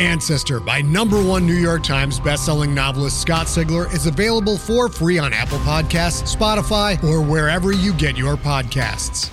Ancestor 0.00 0.60
by 0.60 0.80
number 0.80 1.22
one 1.22 1.46
New 1.46 1.52
York 1.52 1.82
Times 1.82 2.18
bestselling 2.18 2.72
novelist 2.72 3.20
Scott 3.20 3.48
Sigler 3.48 3.92
is 3.94 4.06
available 4.06 4.56
for 4.56 4.88
free 4.88 5.18
on 5.18 5.34
Apple 5.34 5.58
Podcasts, 5.58 6.34
Spotify, 6.34 7.02
or 7.04 7.20
wherever 7.20 7.70
you 7.70 7.92
get 7.92 8.16
your 8.16 8.36
podcasts. 8.36 9.28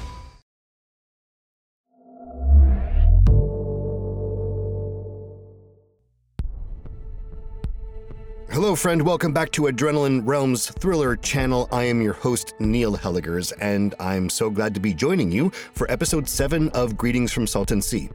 Hello, 8.50 8.76
friend. 8.76 9.02
Welcome 9.06 9.31
back 9.31 9.52
to 9.52 9.64
Adrenaline 9.64 10.24
Realms 10.26 10.70
Thriller 10.72 11.16
channel. 11.16 11.70
I 11.72 11.84
am 11.84 12.02
your 12.02 12.14
host, 12.14 12.54
Neil 12.59 12.98
Helligers, 12.98 13.54
and 13.62 13.96
I'm 14.02 14.30
so 14.30 14.50
glad 14.50 14.74
to 14.74 14.81
be 14.81 14.94
joining 14.94 15.31
you 15.31 15.50
for 15.74 15.90
episode 15.90 16.28
7 16.28 16.68
of 16.70 16.98
Greetings 16.98 17.31
from 17.31 17.48
Salton 17.48 17.81
Sea. 17.81 18.09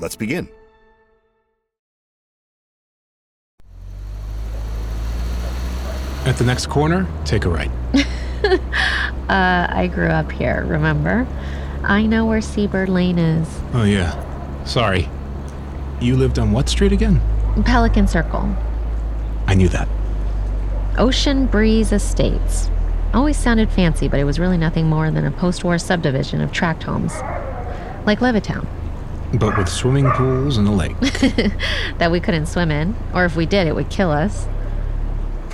Let's 0.00 0.16
begin. 0.16 0.48
At 6.32 6.38
the 6.38 6.44
next 6.44 6.68
corner, 6.68 7.06
take 7.26 7.44
a 7.44 7.50
right. 7.50 7.70
uh, 9.28 9.66
I 9.68 9.90
grew 9.94 10.08
up 10.08 10.32
here, 10.32 10.64
remember? 10.66 11.26
I 11.82 12.06
know 12.06 12.24
where 12.24 12.40
Seabird 12.40 12.88
Lane 12.88 13.18
is. 13.18 13.46
Oh, 13.74 13.82
yeah. 13.82 14.64
Sorry. 14.64 15.10
You 16.00 16.16
lived 16.16 16.38
on 16.38 16.50
what 16.50 16.70
street 16.70 16.90
again? 16.90 17.20
Pelican 17.66 18.08
Circle. 18.08 18.56
I 19.46 19.52
knew 19.52 19.68
that. 19.68 19.86
Ocean 20.96 21.44
Breeze 21.44 21.92
Estates. 21.92 22.70
Always 23.12 23.36
sounded 23.36 23.70
fancy, 23.70 24.08
but 24.08 24.18
it 24.18 24.24
was 24.24 24.38
really 24.38 24.56
nothing 24.56 24.86
more 24.86 25.10
than 25.10 25.26
a 25.26 25.30
post 25.32 25.64
war 25.64 25.76
subdivision 25.76 26.40
of 26.40 26.50
tract 26.50 26.82
homes. 26.82 27.12
Like 28.06 28.20
Levittown. 28.20 28.66
But 29.38 29.58
with 29.58 29.68
swimming 29.68 30.10
pools 30.12 30.56
and 30.56 30.66
a 30.66 30.72
lake. 30.72 30.98
that 31.98 32.08
we 32.10 32.20
couldn't 32.20 32.46
swim 32.46 32.70
in, 32.70 32.96
or 33.12 33.26
if 33.26 33.36
we 33.36 33.44
did, 33.44 33.66
it 33.66 33.74
would 33.74 33.90
kill 33.90 34.10
us. 34.10 34.46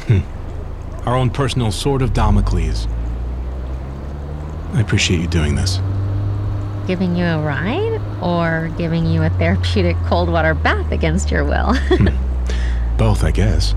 Hmm. 0.06 0.20
Our 1.08 1.16
own 1.16 1.30
personal 1.30 1.72
sword 1.72 2.02
of 2.02 2.12
Damocles. 2.12 2.86
I 4.74 4.82
appreciate 4.82 5.20
you 5.20 5.26
doing 5.26 5.54
this. 5.54 5.80
Giving 6.86 7.16
you 7.16 7.24
a 7.24 7.40
ride, 7.40 7.98
or 8.22 8.70
giving 8.76 9.06
you 9.06 9.22
a 9.22 9.30
therapeutic 9.30 9.96
cold 10.04 10.28
water 10.28 10.52
bath 10.52 10.92
against 10.92 11.30
your 11.30 11.44
will? 11.44 11.72
Hmm. 11.88 12.08
Both, 12.98 13.24
I 13.24 13.30
guess. 13.30 13.74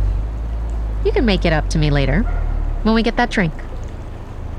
You 1.05 1.13
can 1.13 1.23
make 1.23 1.45
it 1.45 1.53
up 1.53 1.69
to 1.69 1.77
me 1.77 1.89
later, 1.89 2.23
when 2.83 2.95
we 2.95 3.01
get 3.01 3.15
that 3.15 3.29
drink. 3.29 3.53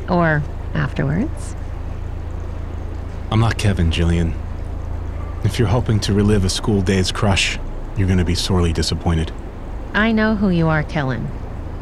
Or 0.09 0.43
afterwards. 0.72 1.55
I'm 3.31 3.41
not 3.41 3.59
Kevin, 3.59 3.91
Jillian. 3.91 4.32
If 5.44 5.59
you're 5.59 5.69
hoping 5.69 6.00
to 6.00 6.15
relive 6.15 6.47
a 6.47 6.49
school 6.49 6.81
day's 6.81 7.12
crush, 7.12 7.59
you're 7.99 8.09
going 8.09 8.19
to 8.19 8.25
be 8.25 8.34
sorely 8.34 8.72
disappointed. 8.72 9.31
I 9.93 10.12
know 10.12 10.37
who 10.37 10.49
you 10.49 10.69
are, 10.69 10.82
Kellan. 10.82 11.28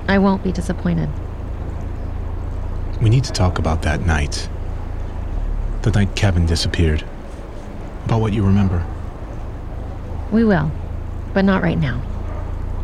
I 0.08 0.18
won't 0.18 0.42
be 0.42 0.52
disappointed. 0.52 1.08
We 3.00 3.08
need 3.08 3.24
to 3.24 3.32
talk 3.32 3.58
about 3.58 3.82
that 3.82 4.04
night. 4.04 4.48
The 5.82 5.90
night 5.90 6.14
Kevin 6.14 6.46
disappeared. 6.46 7.04
About 8.04 8.20
what 8.20 8.32
you 8.32 8.44
remember. 8.44 8.84
We 10.30 10.44
will, 10.44 10.70
but 11.32 11.44
not 11.44 11.62
right 11.62 11.78
now. 11.78 12.02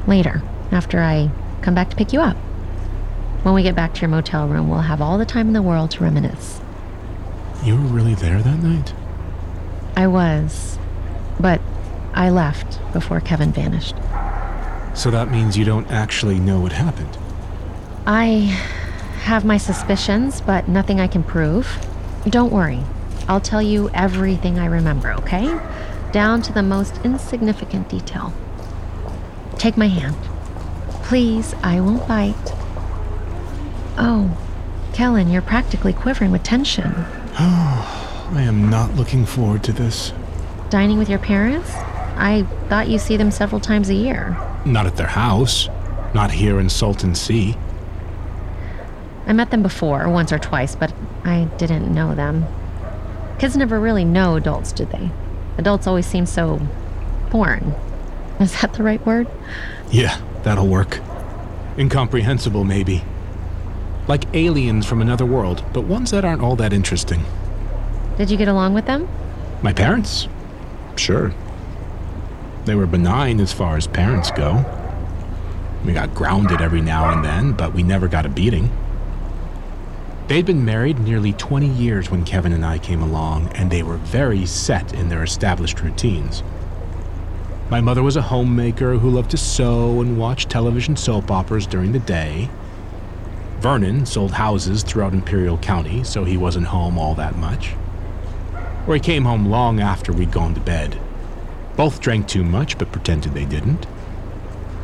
Later, 0.06 0.42
after 0.72 1.00
I 1.00 1.30
come 1.62 1.74
back 1.74 1.90
to 1.90 1.96
pick 1.96 2.12
you 2.12 2.20
up. 2.20 2.36
When 3.42 3.54
we 3.54 3.62
get 3.62 3.76
back 3.76 3.94
to 3.94 4.00
your 4.00 4.08
motel 4.08 4.48
room, 4.48 4.68
we'll 4.68 4.80
have 4.80 5.00
all 5.00 5.18
the 5.18 5.26
time 5.26 5.48
in 5.48 5.52
the 5.52 5.62
world 5.62 5.90
to 5.92 6.02
reminisce. 6.02 6.60
You 7.62 7.74
were 7.74 7.82
really 7.82 8.14
there 8.14 8.42
that 8.42 8.62
night? 8.62 8.94
I 9.96 10.06
was, 10.06 10.78
but 11.38 11.60
I 12.14 12.30
left 12.30 12.80
before 12.92 13.20
Kevin 13.20 13.52
vanished. 13.52 13.94
So 14.96 15.10
that 15.10 15.30
means 15.30 15.58
you 15.58 15.66
don't 15.66 15.88
actually 15.90 16.40
know 16.40 16.58
what 16.58 16.72
happened? 16.72 17.18
I 18.06 18.56
have 19.24 19.44
my 19.44 19.58
suspicions, 19.58 20.40
but 20.40 20.68
nothing 20.68 21.00
I 21.00 21.06
can 21.06 21.22
prove. 21.22 21.68
Don't 22.26 22.50
worry. 22.50 22.82
I'll 23.28 23.40
tell 23.40 23.60
you 23.60 23.90
everything 23.90 24.58
I 24.58 24.64
remember, 24.64 25.12
okay? 25.12 25.60
Down 26.12 26.40
to 26.42 26.52
the 26.52 26.62
most 26.62 26.98
insignificant 27.04 27.90
detail. 27.90 28.32
Take 29.58 29.76
my 29.76 29.88
hand. 29.88 30.16
Please, 31.02 31.54
I 31.62 31.78
won't 31.80 32.08
bite. 32.08 32.34
Oh, 33.98 34.34
Kellan, 34.94 35.30
you're 35.30 35.42
practically 35.42 35.92
quivering 35.92 36.30
with 36.30 36.42
tension. 36.42 36.94
Oh, 37.38 38.30
I 38.32 38.42
am 38.42 38.70
not 38.70 38.94
looking 38.94 39.26
forward 39.26 39.62
to 39.64 39.72
this. 39.72 40.14
Dining 40.70 40.96
with 40.96 41.10
your 41.10 41.18
parents? 41.18 41.70
I 42.16 42.46
thought 42.70 42.88
you 42.88 42.98
see 42.98 43.18
them 43.18 43.30
several 43.30 43.60
times 43.60 43.90
a 43.90 43.94
year. 43.94 44.36
Not 44.66 44.86
at 44.86 44.96
their 44.96 45.06
house. 45.06 45.68
Not 46.12 46.32
here 46.32 46.58
in 46.58 46.68
Salton 46.68 47.14
Sea. 47.14 47.56
I 49.26 49.32
met 49.32 49.50
them 49.50 49.62
before, 49.62 50.08
once 50.08 50.32
or 50.32 50.38
twice, 50.38 50.74
but 50.74 50.92
I 51.24 51.44
didn't 51.56 51.92
know 51.92 52.14
them. 52.14 52.46
Kids 53.38 53.56
never 53.56 53.78
really 53.78 54.04
know 54.04 54.36
adults, 54.36 54.72
do 54.72 54.84
they? 54.84 55.10
Adults 55.58 55.86
always 55.86 56.06
seem 56.06 56.26
so 56.26 56.60
foreign. 57.30 57.74
Is 58.40 58.60
that 58.60 58.74
the 58.74 58.82
right 58.82 59.04
word? 59.06 59.28
Yeah, 59.90 60.20
that'll 60.42 60.66
work. 60.66 61.00
Incomprehensible, 61.78 62.64
maybe. 62.64 63.04
Like 64.08 64.24
aliens 64.34 64.86
from 64.86 65.00
another 65.00 65.26
world, 65.26 65.64
but 65.72 65.82
ones 65.82 66.10
that 66.10 66.24
aren't 66.24 66.42
all 66.42 66.56
that 66.56 66.72
interesting. 66.72 67.24
Did 68.16 68.30
you 68.30 68.36
get 68.36 68.48
along 68.48 68.74
with 68.74 68.86
them? 68.86 69.08
My 69.62 69.72
parents? 69.72 70.28
Sure. 70.96 71.32
They 72.66 72.74
were 72.74 72.86
benign 72.86 73.38
as 73.38 73.52
far 73.52 73.76
as 73.76 73.86
parents 73.86 74.32
go. 74.32 74.64
We 75.84 75.92
got 75.92 76.16
grounded 76.16 76.60
every 76.60 76.80
now 76.80 77.12
and 77.12 77.24
then, 77.24 77.52
but 77.52 77.72
we 77.72 77.84
never 77.84 78.08
got 78.08 78.26
a 78.26 78.28
beating. 78.28 78.72
They'd 80.26 80.44
been 80.44 80.64
married 80.64 80.98
nearly 80.98 81.32
20 81.32 81.68
years 81.68 82.10
when 82.10 82.24
Kevin 82.24 82.52
and 82.52 82.66
I 82.66 82.78
came 82.78 83.00
along, 83.00 83.52
and 83.54 83.70
they 83.70 83.84
were 83.84 83.98
very 83.98 84.46
set 84.46 84.92
in 84.92 85.08
their 85.08 85.22
established 85.22 85.80
routines. 85.80 86.42
My 87.70 87.80
mother 87.80 88.02
was 88.02 88.16
a 88.16 88.22
homemaker 88.22 88.98
who 88.98 89.10
loved 89.10 89.30
to 89.30 89.36
sew 89.36 90.00
and 90.00 90.18
watch 90.18 90.46
television 90.46 90.96
soap 90.96 91.30
operas 91.30 91.68
during 91.68 91.92
the 91.92 92.00
day. 92.00 92.50
Vernon 93.60 94.06
sold 94.06 94.32
houses 94.32 94.82
throughout 94.82 95.14
Imperial 95.14 95.58
County, 95.58 96.02
so 96.02 96.24
he 96.24 96.36
wasn't 96.36 96.66
home 96.66 96.98
all 96.98 97.14
that 97.14 97.36
much. 97.36 97.74
Or 98.88 98.94
he 98.94 99.00
came 99.00 99.24
home 99.24 99.46
long 99.46 99.78
after 99.78 100.12
we'd 100.12 100.32
gone 100.32 100.54
to 100.54 100.60
bed. 100.60 101.00
Both 101.76 102.00
drank 102.00 102.26
too 102.26 102.42
much, 102.42 102.78
but 102.78 102.90
pretended 102.90 103.34
they 103.34 103.44
didn't. 103.44 103.86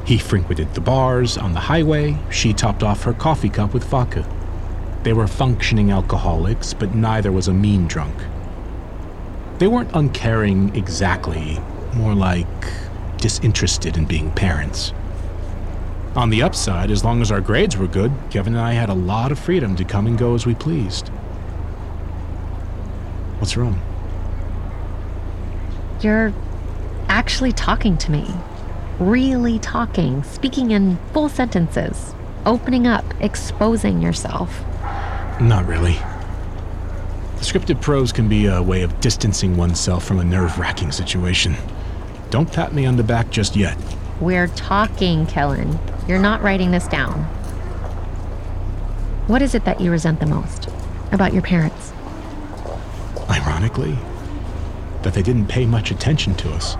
He 0.04 0.18
frequented 0.18 0.74
the 0.74 0.80
bars 0.80 1.38
on 1.38 1.54
the 1.54 1.60
highway, 1.60 2.18
she 2.30 2.52
topped 2.52 2.82
off 2.82 3.04
her 3.04 3.14
coffee 3.14 3.48
cup 3.48 3.72
with 3.72 3.84
vodka. 3.84 4.26
They 5.02 5.12
were 5.12 5.26
functioning 5.26 5.90
alcoholics, 5.90 6.74
but 6.74 6.94
neither 6.94 7.32
was 7.32 7.48
a 7.48 7.54
mean 7.54 7.86
drunk. 7.86 8.14
They 9.58 9.68
weren't 9.68 9.94
uncaring 9.94 10.74
exactly, 10.76 11.58
more 11.94 12.14
like 12.14 12.46
disinterested 13.16 13.96
in 13.96 14.04
being 14.04 14.30
parents. 14.32 14.92
On 16.14 16.28
the 16.28 16.42
upside, 16.42 16.90
as 16.90 17.04
long 17.04 17.22
as 17.22 17.32
our 17.32 17.40
grades 17.40 17.76
were 17.76 17.86
good, 17.86 18.12
Kevin 18.30 18.54
and 18.54 18.62
I 18.62 18.72
had 18.74 18.90
a 18.90 18.94
lot 18.94 19.32
of 19.32 19.38
freedom 19.38 19.76
to 19.76 19.84
come 19.84 20.06
and 20.06 20.18
go 20.18 20.34
as 20.34 20.44
we 20.44 20.54
pleased. 20.54 21.08
What's 23.38 23.56
wrong? 23.56 23.80
You're 26.02 26.34
actually 27.12 27.52
talking 27.52 27.98
to 27.98 28.10
me. 28.10 28.26
Really 28.98 29.58
talking, 29.58 30.22
speaking 30.22 30.70
in 30.70 30.96
full 31.12 31.28
sentences, 31.28 32.14
opening 32.46 32.86
up, 32.86 33.04
exposing 33.20 34.00
yourself. 34.00 34.62
Not 35.38 35.66
really. 35.66 35.92
Scripted 37.36 37.82
prose 37.82 38.12
can 38.12 38.30
be 38.30 38.46
a 38.46 38.62
way 38.62 38.80
of 38.80 38.98
distancing 39.00 39.58
oneself 39.58 40.06
from 40.06 40.20
a 40.20 40.24
nerve 40.24 40.58
wracking 40.58 40.90
situation. 40.90 41.54
Don't 42.30 42.50
pat 42.50 42.72
me 42.72 42.86
on 42.86 42.96
the 42.96 43.02
back 43.02 43.28
just 43.28 43.56
yet. 43.56 43.76
We're 44.18 44.48
talking, 44.48 45.26
Kellan. 45.26 45.78
You're 46.08 46.18
not 46.18 46.40
writing 46.40 46.70
this 46.70 46.88
down. 46.88 47.24
What 49.26 49.42
is 49.42 49.54
it 49.54 49.66
that 49.66 49.82
you 49.82 49.90
resent 49.90 50.18
the 50.18 50.26
most 50.26 50.70
about 51.12 51.34
your 51.34 51.42
parents? 51.42 51.92
Ironically, 53.28 53.98
that 55.02 55.12
they 55.12 55.22
didn't 55.22 55.48
pay 55.48 55.66
much 55.66 55.90
attention 55.90 56.34
to 56.36 56.50
us. 56.52 56.78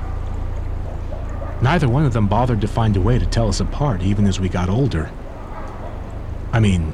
Neither 1.62 1.88
one 1.88 2.04
of 2.04 2.12
them 2.12 2.26
bothered 2.26 2.60
to 2.62 2.68
find 2.68 2.96
a 2.96 3.00
way 3.00 3.20
to 3.20 3.26
tell 3.26 3.48
us 3.48 3.60
apart, 3.60 4.02
even 4.02 4.26
as 4.26 4.40
we 4.40 4.48
got 4.48 4.68
older. 4.68 5.10
I 6.52 6.58
mean, 6.58 6.92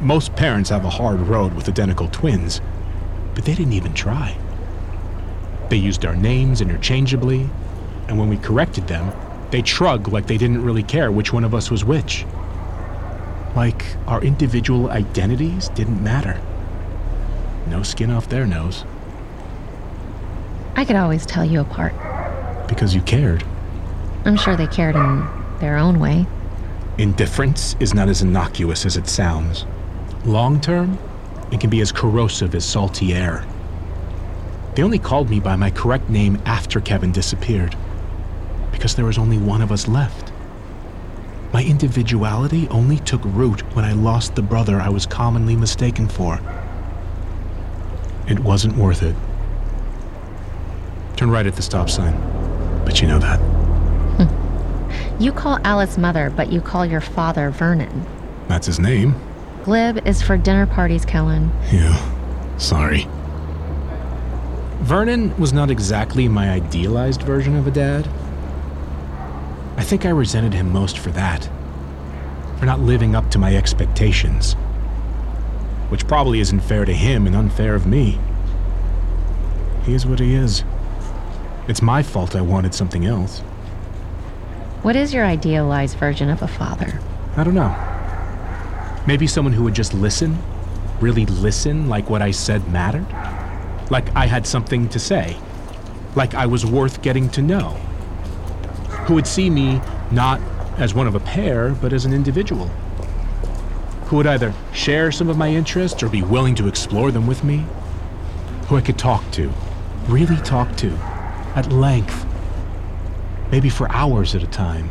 most 0.00 0.34
parents 0.34 0.70
have 0.70 0.84
a 0.84 0.90
hard 0.90 1.20
road 1.20 1.54
with 1.54 1.68
identical 1.68 2.08
twins, 2.08 2.60
but 3.36 3.44
they 3.44 3.54
didn't 3.54 3.72
even 3.72 3.94
try. 3.94 4.36
They 5.68 5.76
used 5.76 6.04
our 6.04 6.16
names 6.16 6.60
interchangeably, 6.60 7.48
and 8.08 8.18
when 8.18 8.28
we 8.28 8.36
corrected 8.36 8.88
them, 8.88 9.12
they 9.52 9.62
shrugged 9.62 10.08
like 10.08 10.26
they 10.26 10.36
didn't 10.36 10.64
really 10.64 10.82
care 10.82 11.12
which 11.12 11.32
one 11.32 11.44
of 11.44 11.54
us 11.54 11.70
was 11.70 11.84
which. 11.84 12.26
Like 13.54 13.84
our 14.08 14.20
individual 14.22 14.90
identities 14.90 15.68
didn't 15.70 16.02
matter. 16.02 16.40
No 17.68 17.84
skin 17.84 18.10
off 18.10 18.28
their 18.28 18.44
nose. 18.44 18.84
I 20.74 20.84
could 20.84 20.96
always 20.96 21.24
tell 21.24 21.44
you 21.44 21.60
apart. 21.60 21.94
Because 22.68 22.92
you 22.92 23.02
cared. 23.02 23.44
I'm 24.24 24.36
sure 24.36 24.56
they 24.56 24.66
cared 24.66 24.96
in 24.96 25.28
their 25.60 25.76
own 25.76 25.98
way. 25.98 26.26
Indifference 26.98 27.76
is 27.80 27.94
not 27.94 28.08
as 28.08 28.22
innocuous 28.22 28.84
as 28.84 28.96
it 28.96 29.08
sounds. 29.08 29.64
Long 30.24 30.60
term, 30.60 30.98
it 31.50 31.60
can 31.60 31.70
be 31.70 31.80
as 31.80 31.92
corrosive 31.92 32.54
as 32.54 32.64
salty 32.64 33.14
air. 33.14 33.46
They 34.74 34.82
only 34.82 34.98
called 34.98 35.30
me 35.30 35.40
by 35.40 35.56
my 35.56 35.70
correct 35.70 36.08
name 36.10 36.40
after 36.44 36.80
Kevin 36.80 37.12
disappeared, 37.12 37.76
because 38.70 38.94
there 38.94 39.06
was 39.06 39.18
only 39.18 39.38
one 39.38 39.62
of 39.62 39.72
us 39.72 39.88
left. 39.88 40.32
My 41.52 41.64
individuality 41.64 42.68
only 42.68 42.98
took 42.98 43.20
root 43.24 43.62
when 43.74 43.84
I 43.84 43.92
lost 43.92 44.36
the 44.36 44.42
brother 44.42 44.80
I 44.80 44.88
was 44.90 45.06
commonly 45.06 45.56
mistaken 45.56 46.06
for. 46.06 46.38
It 48.28 48.38
wasn't 48.38 48.76
worth 48.76 49.02
it. 49.02 49.16
Turn 51.16 51.30
right 51.30 51.46
at 51.46 51.56
the 51.56 51.62
stop 51.62 51.90
sign. 51.90 52.14
But 52.84 53.00
you 53.00 53.08
know 53.08 53.18
that. 53.18 53.49
You 55.20 55.32
call 55.32 55.58
Alice 55.64 55.98
mother, 55.98 56.32
but 56.34 56.50
you 56.50 56.62
call 56.62 56.86
your 56.86 57.02
father 57.02 57.50
Vernon. 57.50 58.06
That's 58.48 58.66
his 58.66 58.80
name. 58.80 59.14
Glib 59.64 60.06
is 60.06 60.22
for 60.22 60.38
dinner 60.38 60.66
parties, 60.66 61.04
Kellan. 61.04 61.52
Yeah. 61.70 62.56
Sorry. 62.56 63.06
Vernon 64.80 65.36
was 65.38 65.52
not 65.52 65.70
exactly 65.70 66.26
my 66.26 66.50
idealized 66.50 67.20
version 67.20 67.54
of 67.54 67.66
a 67.66 67.70
dad. 67.70 68.08
I 69.76 69.84
think 69.84 70.06
I 70.06 70.08
resented 70.08 70.54
him 70.54 70.72
most 70.72 70.98
for 70.98 71.10
that. 71.10 71.50
For 72.58 72.64
not 72.64 72.80
living 72.80 73.14
up 73.14 73.30
to 73.32 73.38
my 73.38 73.54
expectations. 73.54 74.54
Which 75.90 76.08
probably 76.08 76.40
isn't 76.40 76.60
fair 76.60 76.86
to 76.86 76.94
him 76.94 77.26
and 77.26 77.36
unfair 77.36 77.74
of 77.74 77.86
me. 77.86 78.18
He 79.84 79.92
is 79.92 80.06
what 80.06 80.18
he 80.18 80.34
is. 80.34 80.64
It's 81.68 81.82
my 81.82 82.02
fault 82.02 82.34
I 82.34 82.40
wanted 82.40 82.74
something 82.74 83.04
else. 83.04 83.42
What 84.82 84.96
is 84.96 85.12
your 85.12 85.26
idealized 85.26 85.98
version 85.98 86.30
of 86.30 86.40
a 86.40 86.48
father? 86.48 87.00
I 87.36 87.44
don't 87.44 87.54
know. 87.54 87.76
Maybe 89.06 89.26
someone 89.26 89.52
who 89.52 89.62
would 89.64 89.74
just 89.74 89.92
listen, 89.92 90.38
really 91.00 91.26
listen 91.26 91.90
like 91.90 92.08
what 92.08 92.22
I 92.22 92.30
said 92.30 92.66
mattered. 92.72 93.06
Like 93.90 94.08
I 94.16 94.24
had 94.24 94.46
something 94.46 94.88
to 94.88 94.98
say. 94.98 95.36
Like 96.16 96.32
I 96.32 96.46
was 96.46 96.64
worth 96.64 97.02
getting 97.02 97.28
to 97.30 97.42
know. 97.42 97.72
Who 99.04 99.12
would 99.16 99.26
see 99.26 99.50
me 99.50 99.82
not 100.10 100.40
as 100.78 100.94
one 100.94 101.06
of 101.06 101.14
a 101.14 101.20
pair, 101.20 101.72
but 101.72 101.92
as 101.92 102.06
an 102.06 102.14
individual. 102.14 102.68
Who 104.06 104.16
would 104.16 104.26
either 104.26 104.54
share 104.72 105.12
some 105.12 105.28
of 105.28 105.36
my 105.36 105.50
interests 105.50 106.02
or 106.02 106.08
be 106.08 106.22
willing 106.22 106.54
to 106.54 106.68
explore 106.68 107.10
them 107.10 107.26
with 107.26 107.44
me. 107.44 107.66
Who 108.68 108.78
I 108.78 108.80
could 108.80 108.98
talk 108.98 109.30
to, 109.32 109.52
really 110.06 110.38
talk 110.38 110.74
to, 110.78 110.90
at 111.54 111.70
length 111.70 112.29
maybe 113.50 113.68
for 113.68 113.90
hours 113.90 114.34
at 114.34 114.42
a 114.42 114.46
time, 114.46 114.90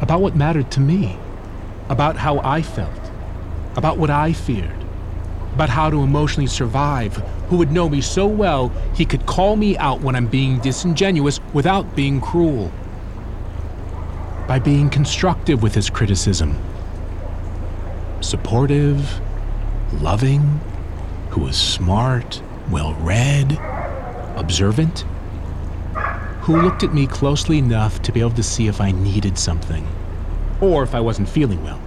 about 0.00 0.20
what 0.20 0.36
mattered 0.36 0.70
to 0.72 0.80
me, 0.80 1.18
about 1.88 2.16
how 2.16 2.38
I 2.40 2.62
felt, 2.62 3.10
about 3.76 3.98
what 3.98 4.10
I 4.10 4.32
feared, 4.32 4.84
about 5.54 5.68
how 5.68 5.90
to 5.90 6.02
emotionally 6.02 6.46
survive, 6.46 7.16
who 7.48 7.56
would 7.56 7.72
know 7.72 7.88
me 7.88 8.00
so 8.00 8.26
well 8.26 8.68
he 8.94 9.04
could 9.04 9.24
call 9.26 9.56
me 9.56 9.76
out 9.78 10.00
when 10.00 10.16
I'm 10.16 10.26
being 10.26 10.58
disingenuous 10.58 11.40
without 11.52 11.94
being 11.94 12.20
cruel. 12.20 12.72
By 14.46 14.58
being 14.58 14.90
constructive 14.90 15.62
with 15.62 15.74
his 15.74 15.88
criticism, 15.88 16.58
supportive, 18.20 19.20
loving, 20.02 20.60
who 21.30 21.42
was 21.42 21.56
smart, 21.56 22.42
well 22.70 22.94
read, 22.94 23.58
observant 24.36 25.04
who 26.44 26.60
looked 26.60 26.82
at 26.82 26.92
me 26.92 27.06
closely 27.06 27.56
enough 27.56 28.02
to 28.02 28.12
be 28.12 28.20
able 28.20 28.30
to 28.30 28.42
see 28.42 28.66
if 28.66 28.78
I 28.78 28.90
needed 28.90 29.38
something, 29.38 29.88
or 30.60 30.82
if 30.82 30.94
I 30.94 31.00
wasn't 31.00 31.26
feeling 31.26 31.64
well. 31.64 31.80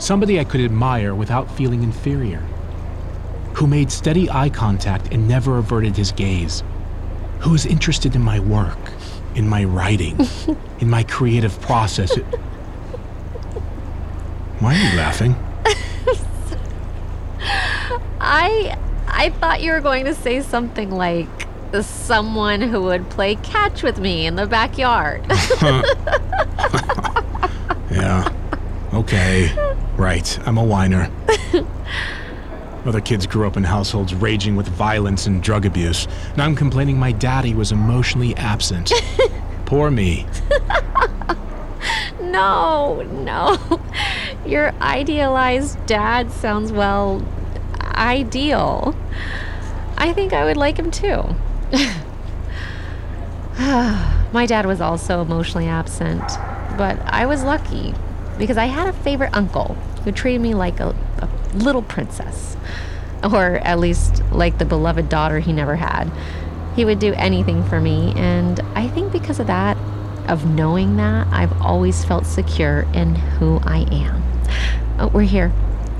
Somebody 0.00 0.40
I 0.40 0.44
could 0.44 0.60
admire 0.60 1.14
without 1.14 1.48
feeling 1.56 1.84
inferior, 1.84 2.40
who 3.54 3.68
made 3.68 3.92
steady 3.92 4.28
eye 4.28 4.50
contact 4.50 5.12
and 5.12 5.28
never 5.28 5.58
averted 5.58 5.96
his 5.96 6.10
gaze, 6.10 6.64
who 7.38 7.50
was 7.50 7.66
interested 7.66 8.16
in 8.16 8.22
my 8.22 8.40
work, 8.40 8.90
in 9.36 9.46
my 9.48 9.62
writing, 9.62 10.18
in 10.80 10.90
my 10.90 11.04
creative 11.04 11.60
process. 11.60 12.16
Why 14.58 14.74
are 14.74 14.90
you 14.90 14.96
laughing? 14.96 15.36
I 18.20 18.76
I 19.06 19.30
thought 19.38 19.62
you 19.62 19.70
were 19.70 19.80
going 19.80 20.06
to 20.06 20.14
say 20.14 20.42
something 20.42 20.90
like 20.90 21.45
someone 21.82 22.60
who 22.60 22.82
would 22.82 23.08
play 23.10 23.36
catch 23.36 23.82
with 23.82 23.98
me 23.98 24.26
in 24.26 24.36
the 24.36 24.46
backyard. 24.46 25.24
yeah. 27.90 28.32
Okay. 28.92 29.52
Right. 29.96 30.38
I'm 30.46 30.58
a 30.58 30.64
whiner. 30.64 31.10
Other 32.86 33.00
kids 33.00 33.26
grew 33.26 33.46
up 33.46 33.56
in 33.56 33.64
households 33.64 34.14
raging 34.14 34.54
with 34.54 34.68
violence 34.68 35.26
and 35.26 35.42
drug 35.42 35.66
abuse. 35.66 36.06
Now 36.36 36.44
I'm 36.44 36.54
complaining 36.54 36.98
my 36.98 37.10
daddy 37.12 37.52
was 37.52 37.72
emotionally 37.72 38.36
absent. 38.36 38.92
Poor 39.64 39.90
me. 39.90 40.24
no, 42.20 43.02
no. 43.02 43.80
Your 44.46 44.72
idealized 44.80 45.84
dad 45.86 46.30
sounds, 46.30 46.70
well, 46.70 47.26
ideal. 47.96 48.94
I 49.98 50.12
think 50.12 50.32
I 50.32 50.44
would 50.44 50.56
like 50.56 50.78
him 50.78 50.90
too. 50.92 51.34
My 54.32 54.46
dad 54.46 54.66
was 54.66 54.80
also 54.80 55.22
emotionally 55.22 55.66
absent, 55.66 56.22
but 56.76 56.98
I 57.04 57.26
was 57.26 57.42
lucky 57.42 57.94
because 58.38 58.56
I 58.56 58.66
had 58.66 58.86
a 58.88 58.92
favorite 58.92 59.34
uncle 59.34 59.74
who 60.04 60.12
treated 60.12 60.40
me 60.40 60.54
like 60.54 60.78
a, 60.78 60.94
a 61.18 61.28
little 61.54 61.82
princess, 61.82 62.56
or 63.24 63.56
at 63.58 63.78
least 63.78 64.22
like 64.30 64.58
the 64.58 64.64
beloved 64.64 65.08
daughter 65.08 65.40
he 65.40 65.52
never 65.52 65.76
had. 65.76 66.10
He 66.76 66.84
would 66.84 66.98
do 66.98 67.14
anything 67.14 67.64
for 67.64 67.80
me, 67.80 68.12
and 68.16 68.60
I 68.74 68.88
think 68.88 69.10
because 69.10 69.40
of 69.40 69.46
that, 69.46 69.76
of 70.28 70.44
knowing 70.44 70.96
that, 70.96 71.26
I've 71.28 71.60
always 71.60 72.04
felt 72.04 72.26
secure 72.26 72.86
in 72.92 73.14
who 73.14 73.60
I 73.64 73.86
am. 73.90 74.22
Oh, 74.98 75.08
we're 75.08 75.22
here. 75.22 75.48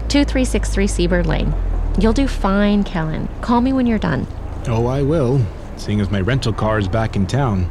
2363 0.09 0.87
Seabird 0.87 1.27
Lane. 1.27 1.55
You'll 1.99 2.13
do 2.13 2.29
fine, 2.29 2.85
Kellan. 2.85 3.29
Call 3.41 3.61
me 3.61 3.73
when 3.73 3.87
you're 3.87 3.99
done. 3.99 4.27
Oh, 4.69 4.87
I 4.87 5.03
will, 5.03 5.41
seeing 5.77 6.01
as 6.01 6.11
my 6.11 6.21
rental 6.21 6.53
car 6.53 6.79
is 6.79 6.89
back 6.89 7.15
in 7.15 7.29
town. 7.29 7.71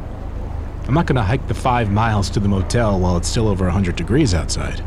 I'm 0.87 0.93
not 0.93 1.07
going 1.07 1.17
to 1.17 1.23
hike 1.23 1.45
the 1.47 1.53
five 1.53 1.91
miles 1.91 2.29
to 2.31 2.39
the 2.39 2.47
motel 2.47 2.99
while 2.99 3.17
it's 3.17 3.27
still 3.27 3.49
over 3.49 3.65
100 3.65 3.97
degrees 3.97 4.33
outside. 4.33 4.81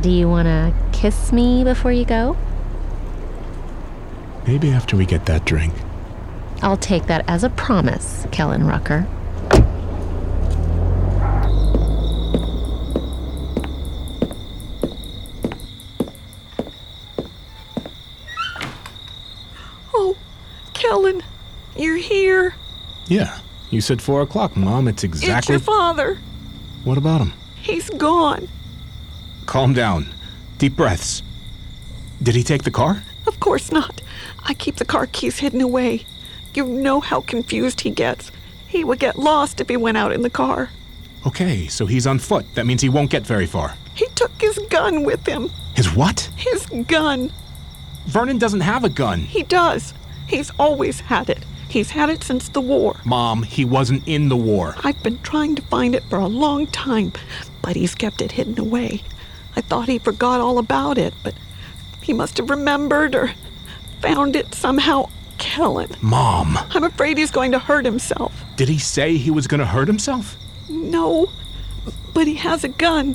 Do 0.00 0.10
you 0.10 0.28
want 0.30 0.46
to 0.46 0.72
kiss 0.92 1.30
me 1.30 1.62
before 1.62 1.92
you 1.92 2.06
go? 2.06 2.38
Maybe 4.46 4.70
after 4.70 4.96
we 4.96 5.04
get 5.04 5.26
that 5.26 5.44
drink. 5.44 5.74
I'll 6.62 6.78
take 6.78 7.06
that 7.06 7.22
as 7.28 7.44
a 7.44 7.50
promise, 7.50 8.26
Kellan 8.32 8.66
Rucker. 8.66 9.06
Kellan, 20.88 21.22
you're 21.76 21.96
here. 21.96 22.54
Yeah, 23.08 23.40
you 23.78 23.82
said 23.82 24.02
four 24.02 24.22
o'clock, 24.22 24.56
Mom. 24.56 24.88
It's 24.88 25.04
exactly. 25.04 25.36
It's 25.36 25.48
your 25.48 25.60
father. 25.60 26.18
What 26.82 26.98
about 26.98 27.20
him? 27.20 27.32
He's 27.54 27.88
gone. 27.90 28.48
Calm 29.46 29.72
down. 29.72 30.12
Deep 30.58 30.74
breaths. 30.74 31.22
Did 32.20 32.34
he 32.34 32.42
take 32.42 32.64
the 32.64 32.72
car? 32.72 33.04
Of 33.28 33.38
course 33.38 33.70
not. 33.70 34.00
I 34.42 34.54
keep 34.54 34.76
the 34.76 34.84
car 34.84 35.06
keys 35.06 35.38
hidden 35.38 35.60
away. 35.60 36.04
You 36.54 36.66
know 36.66 36.98
how 36.98 37.20
confused 37.20 37.82
he 37.82 37.90
gets. 37.90 38.32
He 38.66 38.82
would 38.82 38.98
get 38.98 39.16
lost 39.16 39.60
if 39.60 39.68
he 39.68 39.76
went 39.76 39.96
out 39.96 40.10
in 40.10 40.22
the 40.22 40.30
car. 40.30 40.70
Okay, 41.24 41.68
so 41.68 41.86
he's 41.86 42.08
on 42.08 42.18
foot. 42.18 42.46
That 42.56 42.66
means 42.66 42.82
he 42.82 42.88
won't 42.88 43.10
get 43.10 43.24
very 43.24 43.46
far. 43.46 43.76
He 43.94 44.06
took 44.16 44.32
his 44.40 44.58
gun 44.70 45.04
with 45.04 45.24
him. 45.24 45.50
His 45.76 45.94
what? 45.94 46.28
His 46.34 46.66
gun. 46.88 47.30
Vernon 48.06 48.38
doesn't 48.38 48.62
have 48.62 48.82
a 48.82 48.88
gun. 48.88 49.20
He 49.20 49.44
does. 49.44 49.94
He's 50.26 50.50
always 50.58 50.98
had 50.98 51.30
it. 51.30 51.44
He's 51.68 51.90
had 51.90 52.08
it 52.08 52.24
since 52.24 52.48
the 52.48 52.60
war. 52.60 52.96
Mom, 53.04 53.42
he 53.42 53.64
wasn't 53.64 54.06
in 54.06 54.28
the 54.28 54.36
war. 54.36 54.74
I've 54.82 55.02
been 55.02 55.20
trying 55.22 55.54
to 55.56 55.62
find 55.62 55.94
it 55.94 56.02
for 56.04 56.18
a 56.18 56.26
long 56.26 56.66
time, 56.68 57.12
but 57.62 57.76
he's 57.76 57.94
kept 57.94 58.22
it 58.22 58.32
hidden 58.32 58.58
away. 58.58 59.02
I 59.54 59.60
thought 59.60 59.88
he 59.88 59.98
forgot 59.98 60.40
all 60.40 60.58
about 60.58 60.96
it, 60.98 61.12
but 61.22 61.34
he 62.00 62.12
must 62.12 62.38
have 62.38 62.48
remembered 62.48 63.14
or 63.14 63.32
found 64.00 64.34
it 64.36 64.54
somehow. 64.54 65.08
Kellan, 65.38 65.94
Mom, 66.02 66.58
I'm 66.70 66.82
afraid 66.82 67.16
he's 67.16 67.30
going 67.30 67.52
to 67.52 67.60
hurt 67.60 67.84
himself. 67.84 68.32
did 68.56 68.68
he 68.68 68.78
say 68.78 69.16
he 69.16 69.30
was 69.30 69.46
going 69.46 69.60
to 69.60 69.66
hurt 69.66 69.86
himself? 69.86 70.36
No, 70.68 71.30
but 72.12 72.26
he 72.26 72.34
has 72.34 72.64
a 72.64 72.68
gun. 72.68 73.14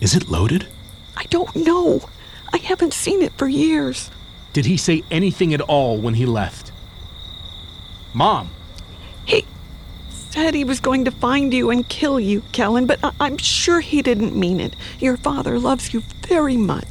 Is 0.00 0.14
it 0.14 0.30
loaded? 0.30 0.66
I 1.14 1.24
don't 1.24 1.54
know. 1.54 2.08
I 2.54 2.56
haven't 2.58 2.94
seen 2.94 3.20
it 3.20 3.32
for 3.32 3.46
years. 3.46 4.10
Did 4.54 4.64
he 4.64 4.78
say 4.78 5.02
anything 5.10 5.52
at 5.52 5.60
all 5.60 5.98
when 5.98 6.14
he 6.14 6.24
left? 6.24 6.67
Mom, 8.18 8.50
He 9.26 9.44
said 10.08 10.52
he 10.52 10.64
was 10.64 10.80
going 10.80 11.04
to 11.04 11.12
find 11.12 11.54
you 11.54 11.70
and 11.70 11.88
kill 11.88 12.18
you, 12.18 12.42
Kellan, 12.50 12.84
but 12.84 12.98
I- 13.04 13.12
I'm 13.20 13.38
sure 13.38 13.78
he 13.78 14.02
didn't 14.02 14.34
mean 14.34 14.58
it. 14.58 14.74
Your 14.98 15.16
father 15.16 15.56
loves 15.56 15.94
you 15.94 16.02
very 16.26 16.56
much. 16.56 16.88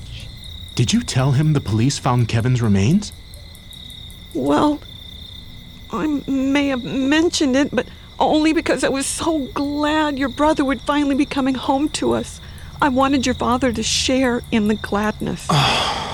did 0.75 0.93
you 0.93 1.01
tell 1.01 1.31
him 1.33 1.51
the 1.51 1.59
police 1.59 1.97
found 1.97 2.29
Kevin's 2.29 2.61
remains? 2.61 3.11
Well, 4.33 4.79
I 5.91 6.21
may 6.27 6.69
have 6.69 6.85
mentioned 6.85 7.57
it, 7.57 7.75
but 7.75 7.87
only 8.19 8.53
because 8.53 8.85
I 8.85 8.89
was 8.89 9.05
so 9.05 9.49
glad 9.53 10.17
your 10.17 10.29
brother 10.29 10.63
would 10.63 10.79
finally 10.81 11.15
be 11.15 11.25
coming 11.25 11.55
home 11.55 11.89
to 11.99 12.13
us. 12.13 12.39
I 12.81 12.87
wanted 12.87 13.25
your 13.25 13.35
father 13.35 13.73
to 13.73 13.83
share 13.83 14.43
in 14.49 14.69
the 14.69 14.75
gladness. 14.75 15.45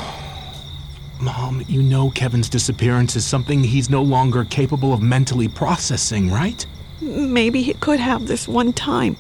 Mom, 1.24 1.64
you 1.70 1.82
know 1.82 2.10
Kevin's 2.10 2.50
disappearance 2.50 3.16
is 3.16 3.26
something 3.26 3.64
he's 3.64 3.90
no 3.90 4.02
longer 4.02 4.44
capable 4.44 4.94
of 4.94 5.02
mentally 5.02 5.48
processing, 5.48 6.30
right? 6.30 6.66
Maybe 7.02 7.62
he 7.62 7.74
could 7.76 8.00
have 8.00 8.28
this 8.28 8.48
one 8.48 8.74
time. 8.74 9.16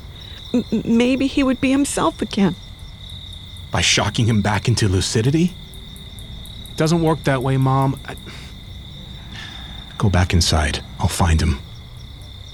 M- 0.53 0.65
maybe 0.85 1.27
he 1.27 1.43
would 1.43 1.61
be 1.61 1.71
himself 1.71 2.21
again. 2.21 2.55
By 3.71 3.81
shocking 3.81 4.25
him 4.25 4.41
back 4.41 4.67
into 4.67 4.89
lucidity? 4.89 5.53
Doesn't 6.75 7.01
work 7.01 7.23
that 7.23 7.41
way, 7.41 7.55
Mom. 7.57 7.99
I... 8.05 8.15
Go 9.97 10.09
back 10.09 10.33
inside. 10.33 10.83
I'll 10.99 11.07
find 11.07 11.41
him. 11.41 11.59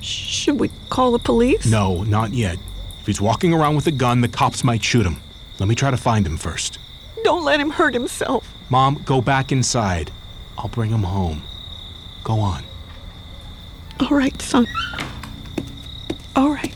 Should 0.02 0.60
we 0.60 0.70
call 0.90 1.12
the 1.12 1.20
police? 1.20 1.66
No, 1.66 2.04
not 2.04 2.34
yet. 2.34 2.58
If 3.00 3.08
he's 3.08 3.20
walking 3.20 3.54
around 3.54 3.76
with 3.76 3.88
a 3.88 3.92
gun, 3.92 4.22
the 4.22 4.28
cops 4.28 4.64
might 4.64 4.84
shoot 4.84 5.06
him. 5.06 5.18
Let 5.60 5.68
me 5.68 5.76
try 5.76 5.90
to 5.90 5.98
find 5.98 6.26
him 6.26 6.38
first. 6.38 6.78
Don't 7.24 7.44
let 7.44 7.60
him 7.60 7.72
hurt 7.72 7.94
himself. 7.94 8.49
Mom, 8.70 9.02
go 9.06 9.20
back 9.22 9.52
inside. 9.52 10.12
I'll 10.58 10.68
bring 10.68 10.92
him 10.92 11.04
home. 11.04 11.42
Go 12.24 12.40
on. 12.40 12.64
All 14.00 14.16
right, 14.16 14.40
son. 14.42 14.68
All 16.36 16.50
right. 16.50 16.74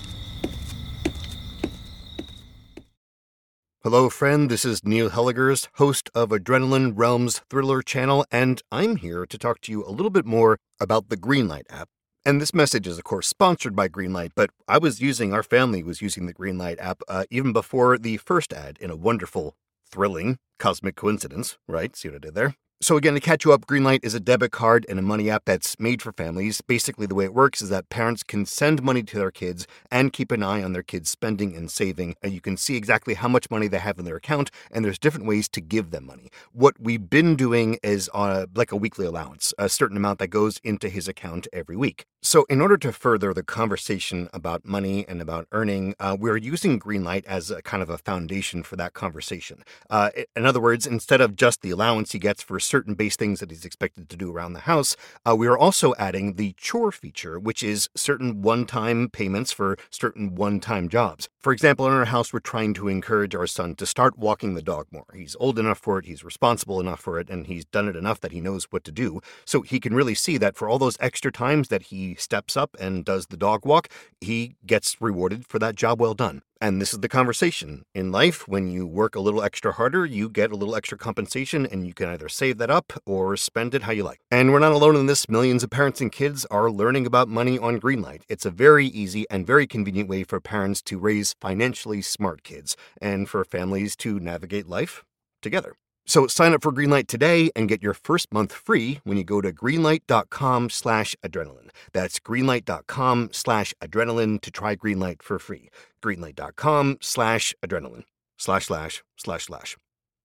Hello, 3.84 4.10
friend. 4.10 4.50
This 4.50 4.66
is 4.66 4.84
Neil 4.84 5.10
Helligers, 5.10 5.68
host 5.76 6.10
of 6.16 6.30
Adrenaline 6.30 6.94
Realms 6.96 7.42
Thriller 7.50 7.82
channel, 7.82 8.26
and 8.32 8.62
I'm 8.72 8.96
here 8.96 9.26
to 9.26 9.38
talk 9.38 9.62
to 9.62 9.72
you 9.72 9.86
a 9.86 9.92
little 9.92 10.10
bit 10.10 10.26
more 10.26 10.58
about 10.80 11.10
the 11.10 11.18
Greenlight 11.18 11.66
app. 11.70 11.90
And 12.26 12.42
this 12.42 12.54
message 12.54 12.88
is, 12.88 12.98
of 12.98 13.04
course, 13.04 13.28
sponsored 13.28 13.76
by 13.76 13.90
Greenlight, 13.90 14.32
but 14.36 14.50
I 14.68 14.78
was 14.78 15.02
using, 15.02 15.34
our 15.34 15.44
family 15.44 15.84
was 15.84 16.02
using 16.02 16.26
the 16.26 16.34
Greenlight 16.34 16.80
app 16.80 17.02
uh, 17.10 17.26
even 17.30 17.52
before 17.52 17.98
the 17.98 18.18
first 18.18 18.54
ad 18.54 18.78
in 18.80 18.90
a 18.90 18.96
wonderful, 18.96 19.58
thrilling, 19.94 20.38
cosmic 20.58 20.96
coincidence, 20.96 21.60
right? 21.68 21.96
See 21.96 22.10
what 22.10 22.16
I 22.16 22.20
did 22.20 22.34
there? 22.34 22.56
So, 22.84 22.98
again, 22.98 23.14
to 23.14 23.22
catch 23.22 23.46
you 23.46 23.54
up, 23.54 23.66
Greenlight 23.66 24.04
is 24.04 24.14
a 24.14 24.20
debit 24.20 24.52
card 24.52 24.86
and 24.90 25.00
a 25.00 25.02
money 25.02 25.30
app 25.30 25.46
that's 25.46 25.80
made 25.80 26.02
for 26.02 26.12
families. 26.12 26.60
Basically, 26.60 27.06
the 27.06 27.16
way 27.16 27.24
it 27.24 27.34
works 27.34 27.62
is 27.62 27.70
that 27.70 27.88
parents 27.88 28.24
can 28.24 28.46
send 28.46 28.84
money 28.84 29.04
to 29.04 29.18
their 29.18 29.32
kids 29.32 29.66
and 29.90 30.12
keep 30.12 30.34
an 30.34 30.44
eye 30.44 30.62
on 30.62 30.74
their 30.74 30.84
kids' 30.84 31.10
spending 31.10 31.56
and 31.56 31.72
saving. 31.72 32.16
And 32.22 32.34
you 32.34 32.42
can 32.42 32.58
see 32.58 32.76
exactly 32.76 33.14
how 33.14 33.30
much 33.30 33.50
money 33.50 33.70
they 33.70 33.80
have 33.80 34.00
in 34.00 34.04
their 34.04 34.18
account, 34.18 34.52
and 34.70 34.84
there's 34.84 35.00
different 35.00 35.28
ways 35.28 35.48
to 35.48 35.62
give 35.62 35.92
them 35.92 36.08
money. 36.08 36.30
What 36.52 36.76
we've 36.78 37.10
been 37.10 37.38
doing 37.38 37.78
is 37.84 38.10
uh, 38.14 38.48
like 38.54 38.74
a 38.74 38.76
weekly 38.76 39.06
allowance, 39.06 39.54
a 39.58 39.70
certain 39.70 39.96
amount 39.96 40.20
that 40.20 40.28
goes 40.28 40.60
into 40.62 40.90
his 40.90 41.08
account 41.08 41.48
every 41.54 41.78
week. 41.78 42.06
So, 42.26 42.46
in 42.50 42.62
order 42.62 42.78
to 42.78 42.94
further 42.94 43.34
the 43.34 43.44
conversation 43.44 44.30
about 44.34 44.66
money 44.66 45.06
and 45.10 45.22
about 45.22 45.46
earning, 45.52 45.94
uh, 46.00 46.16
we're 46.18 46.38
using 46.38 46.80
Greenlight 46.80 47.26
as 47.26 47.52
a 47.52 47.62
kind 47.62 47.84
of 47.84 47.90
a 47.90 47.98
foundation 47.98 48.64
for 48.64 48.78
that 48.78 48.94
conversation. 48.94 49.64
Uh, 49.90 50.10
in 50.34 50.46
other 50.46 50.62
words, 50.62 50.88
instead 50.88 51.20
of 51.20 51.36
just 51.36 51.62
the 51.62 51.70
allowance 51.70 52.14
he 52.14 52.20
gets 52.20 52.42
for 52.42 52.62
certain 52.74 52.96
base 52.96 53.16
things 53.16 53.40
that 53.40 53.52
he's 53.52 53.66
expected 53.66 54.10
to 54.10 54.18
do 54.18 54.32
around 54.32 54.54
the 54.54 54.62
house, 54.62 54.96
uh, 55.28 55.36
we 55.36 55.46
are 55.46 55.56
also 55.56 55.94
adding 56.00 56.38
the 56.38 56.56
chore 56.58 56.92
feature, 56.92 57.40
which 57.40 57.62
is 57.62 57.88
certain 57.96 58.42
one 58.42 58.66
time 58.66 59.08
payments 59.10 59.52
for 59.52 59.78
certain 59.92 60.34
one 60.34 60.60
time 60.60 60.90
jobs. 60.90 61.30
For 61.40 61.54
example, 61.54 61.86
in 61.86 61.94
our 61.94 62.06
house, 62.06 62.34
we're 62.34 62.40
trying 62.40 62.74
to 62.74 62.88
encourage 62.88 63.36
our 63.36 63.46
son 63.46 63.76
to 63.76 63.86
start 63.86 64.18
walking 64.18 64.56
the 64.56 64.64
dog 64.64 64.88
more. 64.90 65.06
He's 65.14 65.36
old 65.40 65.60
enough 65.60 65.78
for 65.78 66.00
it, 66.00 66.06
he's 66.06 66.24
responsible 66.24 66.80
enough 66.80 67.00
for 67.00 67.20
it, 67.20 67.30
and 67.30 67.46
he's 67.46 67.66
done 67.66 67.88
it 67.88 67.96
enough 67.96 68.20
that 68.22 68.32
he 68.32 68.42
knows 68.42 68.64
what 68.72 68.84
to 68.86 68.92
do. 68.92 69.22
So 69.46 69.62
he 69.62 69.80
can 69.80 69.94
really 69.94 70.16
see 70.16 70.40
that 70.40 70.56
for 70.56 70.68
all 70.68 70.80
those 70.80 70.98
extra 71.00 71.32
times 71.32 71.68
that 71.68 71.84
he 71.84 72.16
steps 72.16 72.58
up 72.58 72.76
and 72.80 73.06
does 73.06 73.28
the 73.28 73.38
dog 73.38 73.68
walk, 73.68 73.88
he 74.20 74.56
gets 74.66 75.00
rewarded 75.00 75.46
for 75.46 75.60
that 75.60 75.76
job 75.76 76.02
well 76.02 76.16
done. 76.16 76.42
And 76.64 76.80
this 76.80 76.94
is 76.94 77.02
the 77.02 77.10
conversation. 77.10 77.84
In 77.94 78.14
life, 78.14 78.48
when 78.48 78.70
you 78.70 78.88
work 78.88 79.16
a 79.16 79.20
little 79.20 79.44
extra 79.44 79.74
harder, 79.74 80.06
you 80.06 80.30
get 80.30 80.50
a 80.50 80.56
little 80.56 80.78
extra 80.78 80.98
compensation, 80.98 81.66
and 81.66 81.86
you 81.86 81.94
can 81.94 82.08
either 82.08 82.30
save 82.30 82.58
that 82.60 82.70
up 82.70 82.94
or 83.06 83.36
spend 83.36 83.76
it 83.76 83.82
how 83.82 83.92
you 83.92 84.06
like. 84.06 84.22
And 84.32 84.54
we're 84.54 84.60
not 84.60 84.72
alone 84.72 84.96
in 84.96 85.06
this. 85.06 85.28
Millions 85.28 85.66
of 85.66 85.72
parents 85.72 86.00
and 86.00 86.10
kids 86.10 86.46
are 86.46 86.72
learning 86.72 87.06
about 87.06 87.28
money 87.28 87.60
on 87.60 87.82
Greenlight. 87.82 88.22
It's 88.30 88.46
a 88.46 88.50
very 88.50 88.86
easy 88.86 89.26
and 89.30 89.46
very 89.46 89.68
convenient 89.68 90.08
way 90.08 90.24
for 90.24 90.40
parents 90.40 90.82
to 90.84 90.98
raise 90.98 91.36
financially 91.42 92.02
smart 92.02 92.44
kids 92.44 92.78
and 93.02 93.28
for 93.28 93.44
families 93.44 93.98
to 93.98 94.18
navigate 94.22 94.66
life 94.66 95.04
together. 95.42 95.76
So 96.06 96.28
sign 96.28 96.54
up 96.54 96.64
for 96.64 96.72
Greenlight 96.72 97.08
today 97.08 97.50
and 97.56 97.70
get 97.70 97.82
your 97.82 97.94
first 97.94 98.34
month 98.34 98.52
free 98.52 99.00
when 99.04 99.18
you 99.18 99.24
go 99.24 99.42
to 99.42 99.52
greenlight.com 99.52 100.70
slash 100.70 101.16
adrenaline. 101.26 101.70
That's 101.94 102.20
greenlight.com 102.20 103.30
slash 103.32 103.74
adrenaline 103.82 104.42
to 104.42 104.52
try 104.52 104.76
Greenlight 104.76 105.22
for 105.22 105.40
free. 105.40 105.70
Greenlight.com 106.04 106.98
slash 107.02 107.54
adrenaline. 107.66 108.04
Slash 108.38 108.66
slash 108.66 109.04
slash 109.18 109.46
slash. 109.46 109.78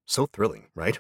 So 0.06 0.26
thrilling, 0.26 0.66
right? 0.74 0.98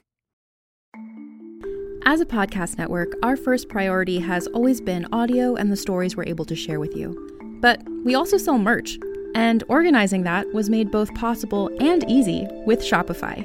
As 2.04 2.20
a 2.20 2.26
podcast 2.26 2.78
network, 2.78 3.12
our 3.22 3.36
first 3.36 3.68
priority 3.68 4.18
has 4.20 4.46
always 4.48 4.80
been 4.80 5.06
audio 5.12 5.56
and 5.56 5.70
the 5.70 5.76
stories 5.76 6.16
we're 6.16 6.24
able 6.24 6.44
to 6.46 6.56
share 6.56 6.80
with 6.80 6.96
you. 6.96 7.14
But 7.60 7.82
we 8.04 8.14
also 8.14 8.38
sell 8.38 8.56
merch, 8.58 8.96
and 9.34 9.62
organizing 9.68 10.22
that 10.22 10.46
was 10.54 10.70
made 10.70 10.90
both 10.90 11.12
possible 11.14 11.70
and 11.80 12.08
easy 12.08 12.46
with 12.64 12.80
Shopify. 12.80 13.44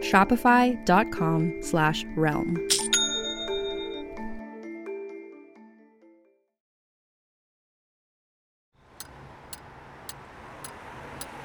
Shopify.com 0.00 1.62
slash 1.62 2.04
realm. 2.16 2.68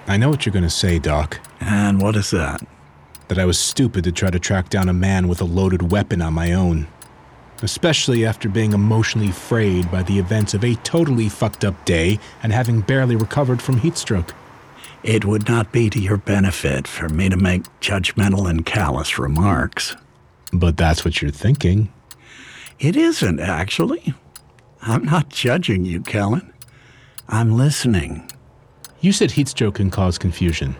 I 0.06 0.18
know 0.18 0.30
what 0.30 0.46
you're 0.46 0.54
going 0.54 0.64
to 0.64 0.70
say, 0.70 1.00
Doc. 1.00 1.40
And 1.62 2.02
what 2.02 2.16
is 2.16 2.30
that? 2.32 2.62
That 3.30 3.40
I 3.40 3.46
was 3.46 3.58
stupid 3.58 4.04
to 4.04 4.12
try 4.12 4.30
to 4.30 4.40
track 4.40 4.70
down 4.70 4.90
a 4.90 4.94
man 4.94 5.28
with 5.30 5.40
a 5.40 5.46
loaded 5.46 5.92
weapon 5.92 6.22
on 6.22 6.34
my 6.34 6.52
own. 6.52 6.88
Especially 7.62 8.26
after 8.26 8.50
being 8.50 8.74
emotionally 8.74 9.32
frayed 9.32 9.90
by 9.90 10.04
the 10.04 10.20
events 10.20 10.54
of 10.54 10.66
a 10.66 10.76
totally 10.76 11.30
fucked 11.30 11.64
up 11.64 11.86
day 11.86 12.20
and 12.44 12.52
having 12.52 12.82
barely 12.82 13.16
recovered 13.16 13.62
from 13.62 13.78
heat 13.78 13.98
stroke. 13.98 14.36
It 15.04 15.26
would 15.26 15.50
not 15.50 15.72
be 15.74 15.90
to 15.90 16.00
your 16.00 16.18
benefit 16.18 16.88
for 16.88 17.10
me 17.10 17.28
to 17.28 17.36
make 17.36 17.64
judgmental 17.82 18.50
and 18.50 18.66
callous 18.66 19.20
remarks. 19.20 19.96
But 20.54 20.78
that's 20.78 21.04
what 21.04 21.22
you're 21.22 21.32
thinking. 21.32 21.92
It 22.80 22.96
isn't, 22.96 23.40
actually. 23.40 24.14
I'm 24.82 25.04
not 25.04 25.30
judging 25.30 25.86
you, 25.86 26.02
Kellan. 26.02 26.54
I'm 27.28 27.58
listening. 27.58 28.30
You 29.02 29.12
said 29.12 29.32
heat 29.32 29.50
stroke 29.50 29.76
can 29.76 29.90
cause 29.90 30.18
confusion. 30.18 30.76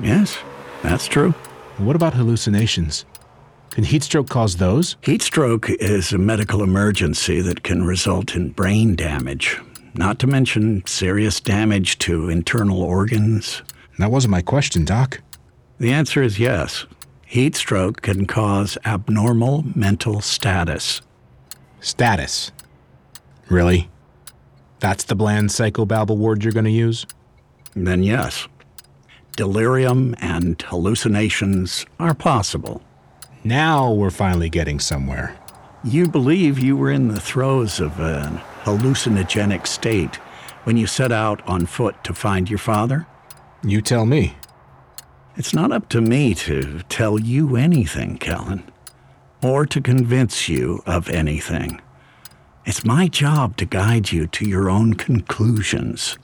Yes, 0.00 0.38
that's 0.82 1.06
true. 1.06 1.32
What 1.78 1.96
about 1.96 2.14
hallucinations? 2.14 3.04
Can 3.70 3.82
heat 3.82 4.04
stroke 4.04 4.28
cause 4.28 4.56
those? 4.56 4.96
Heat 5.02 5.22
stroke 5.22 5.68
is 5.68 6.12
a 6.12 6.18
medical 6.18 6.62
emergency 6.62 7.40
that 7.40 7.64
can 7.64 7.82
result 7.82 8.36
in 8.36 8.50
brain 8.50 8.94
damage, 8.94 9.60
not 9.94 10.18
to 10.18 10.26
mention 10.26 10.84
serious 10.86 11.40
damage 11.40 11.98
to 12.00 12.28
internal 12.28 12.82
organs. 12.82 13.62
That 13.98 14.10
wasn't 14.10 14.32
my 14.32 14.42
question, 14.42 14.84
Doc. 14.84 15.20
The 15.78 15.92
answer 15.92 16.22
is 16.22 16.38
yes. 16.38 16.86
Heat 17.26 17.56
stroke 17.56 18.02
can 18.02 18.26
cause 18.26 18.78
abnormal 18.84 19.64
mental 19.74 20.20
status. 20.20 21.00
Status. 21.80 22.52
Really? 23.48 23.88
That's 24.80 25.04
the 25.04 25.14
bland 25.14 25.50
psychobabble 25.50 26.16
word 26.16 26.44
you're 26.44 26.52
going 26.52 26.64
to 26.64 26.70
use? 26.70 27.06
Then 27.74 28.02
yes. 28.02 28.48
Delirium 29.36 30.14
and 30.20 30.60
hallucinations 30.62 31.86
are 31.98 32.14
possible. 32.14 32.82
Now 33.42 33.92
we're 33.92 34.10
finally 34.10 34.48
getting 34.48 34.78
somewhere. 34.78 35.36
You 35.82 36.06
believe 36.06 36.58
you 36.58 36.76
were 36.76 36.90
in 36.90 37.08
the 37.08 37.20
throes 37.20 37.80
of 37.80 37.98
an 38.00 38.40
hallucinogenic 38.64 39.66
state 39.66 40.16
when 40.64 40.76
you 40.76 40.86
set 40.86 41.12
out 41.12 41.46
on 41.46 41.66
foot 41.66 42.02
to 42.04 42.14
find 42.14 42.50
your 42.50 42.58
father? 42.58 43.06
You 43.62 43.80
tell 43.80 44.06
me. 44.06 44.36
It's 45.36 45.54
not 45.54 45.72
up 45.72 45.88
to 45.90 46.00
me 46.00 46.34
to 46.34 46.80
tell 46.88 47.18
you 47.18 47.56
anything, 47.56 48.18
Kellan, 48.18 48.62
or 49.42 49.66
to 49.66 49.80
convince 49.80 50.48
you 50.48 50.82
of 50.86 51.08
anything. 51.08 51.80
It's 52.66 52.84
my 52.84 53.08
job 53.08 53.56
to 53.58 53.66
guide 53.66 54.12
you 54.12 54.26
to 54.28 54.48
your 54.48 54.70
own 54.70 54.94
conclusions. 54.94 56.16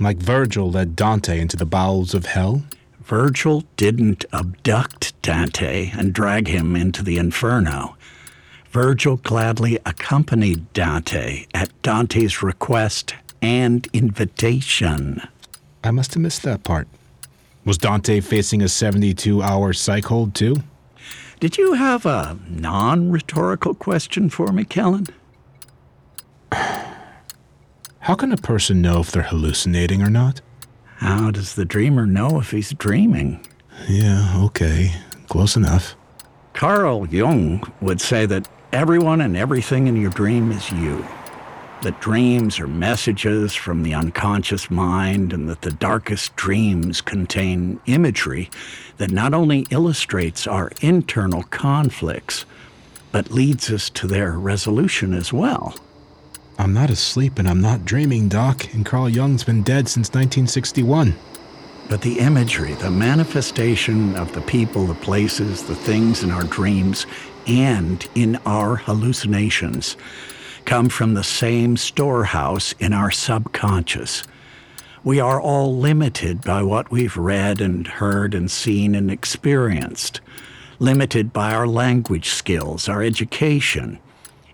Like 0.00 0.16
Virgil 0.16 0.70
led 0.70 0.96
Dante 0.96 1.40
into 1.40 1.56
the 1.56 1.66
bowels 1.66 2.14
of 2.14 2.26
hell? 2.26 2.62
Virgil 3.02 3.64
didn't 3.76 4.24
abduct 4.32 5.20
Dante 5.20 5.90
and 5.90 6.14
drag 6.14 6.48
him 6.48 6.74
into 6.74 7.02
the 7.02 7.18
inferno. 7.18 7.96
Virgil 8.74 9.18
gladly 9.18 9.78
accompanied 9.86 10.72
Dante 10.72 11.46
at 11.54 11.70
Dante's 11.82 12.42
request 12.42 13.14
and 13.40 13.86
invitation. 13.92 15.22
I 15.84 15.92
must 15.92 16.14
have 16.14 16.22
missed 16.24 16.42
that 16.42 16.64
part. 16.64 16.88
Was 17.64 17.78
Dante 17.78 18.18
facing 18.18 18.62
a 18.62 18.68
72 18.68 19.40
hour 19.40 19.72
psych 19.72 20.06
hold 20.06 20.34
too? 20.34 20.56
Did 21.38 21.56
you 21.56 21.74
have 21.74 22.04
a 22.04 22.36
non 22.48 23.12
rhetorical 23.12 23.74
question 23.74 24.28
for 24.28 24.50
me, 24.50 24.64
Kellan? 24.64 25.06
How 26.50 28.16
can 28.16 28.32
a 28.32 28.36
person 28.36 28.82
know 28.82 28.98
if 28.98 29.12
they're 29.12 29.22
hallucinating 29.22 30.02
or 30.02 30.10
not? 30.10 30.40
How 30.96 31.30
does 31.30 31.54
the 31.54 31.64
dreamer 31.64 32.06
know 32.06 32.40
if 32.40 32.50
he's 32.50 32.72
dreaming? 32.72 33.46
Yeah, 33.88 34.42
okay. 34.46 34.96
Close 35.28 35.54
enough. 35.54 35.94
Carl 36.54 37.06
Jung 37.08 37.62
would 37.80 38.00
say 38.00 38.26
that 38.26 38.48
everyone 38.74 39.20
and 39.20 39.36
everything 39.36 39.86
in 39.86 39.94
your 39.94 40.10
dream 40.10 40.50
is 40.50 40.72
you. 40.72 41.06
That 41.82 42.00
dreams 42.00 42.58
are 42.58 42.66
messages 42.66 43.54
from 43.54 43.84
the 43.84 43.94
unconscious 43.94 44.68
mind, 44.68 45.32
and 45.32 45.48
that 45.48 45.62
the 45.62 45.70
darkest 45.70 46.34
dreams 46.34 47.00
contain 47.00 47.78
imagery 47.86 48.50
that 48.96 49.12
not 49.12 49.32
only 49.32 49.64
illustrates 49.70 50.48
our 50.48 50.72
internal 50.80 51.44
conflicts, 51.44 52.46
but 53.12 53.30
leads 53.30 53.70
us 53.70 53.88
to 53.90 54.08
their 54.08 54.32
resolution 54.32 55.14
as 55.14 55.32
well. 55.32 55.76
I'm 56.58 56.72
not 56.72 56.90
asleep 56.90 57.38
and 57.38 57.48
I'm 57.48 57.60
not 57.60 57.84
dreaming, 57.84 58.28
Doc, 58.28 58.72
and 58.74 58.84
Carl 58.84 59.08
Jung's 59.08 59.44
been 59.44 59.62
dead 59.62 59.88
since 59.88 60.08
1961. 60.08 61.14
But 61.88 62.00
the 62.00 62.18
imagery, 62.18 62.72
the 62.74 62.90
manifestation 62.90 64.16
of 64.16 64.32
the 64.32 64.40
people, 64.40 64.86
the 64.86 64.94
places, 64.94 65.62
the 65.62 65.76
things 65.76 66.22
in 66.24 66.30
our 66.30 66.44
dreams 66.44 67.06
and 67.46 68.06
in 68.14 68.36
our 68.46 68.76
hallucinations 68.76 69.96
come 70.64 70.88
from 70.88 71.14
the 71.14 71.24
same 71.24 71.76
storehouse 71.76 72.72
in 72.78 72.92
our 72.92 73.10
subconscious. 73.10 74.22
We 75.02 75.20
are 75.20 75.40
all 75.40 75.76
limited 75.76 76.42
by 76.42 76.62
what 76.62 76.90
we've 76.90 77.16
read 77.16 77.60
and 77.60 77.86
heard 77.86 78.34
and 78.34 78.50
seen 78.50 78.94
and 78.94 79.10
experienced, 79.10 80.20
limited 80.78 81.32
by 81.32 81.54
our 81.54 81.66
language 81.66 82.30
skills, 82.30 82.88
our 82.88 83.02
education, 83.02 83.98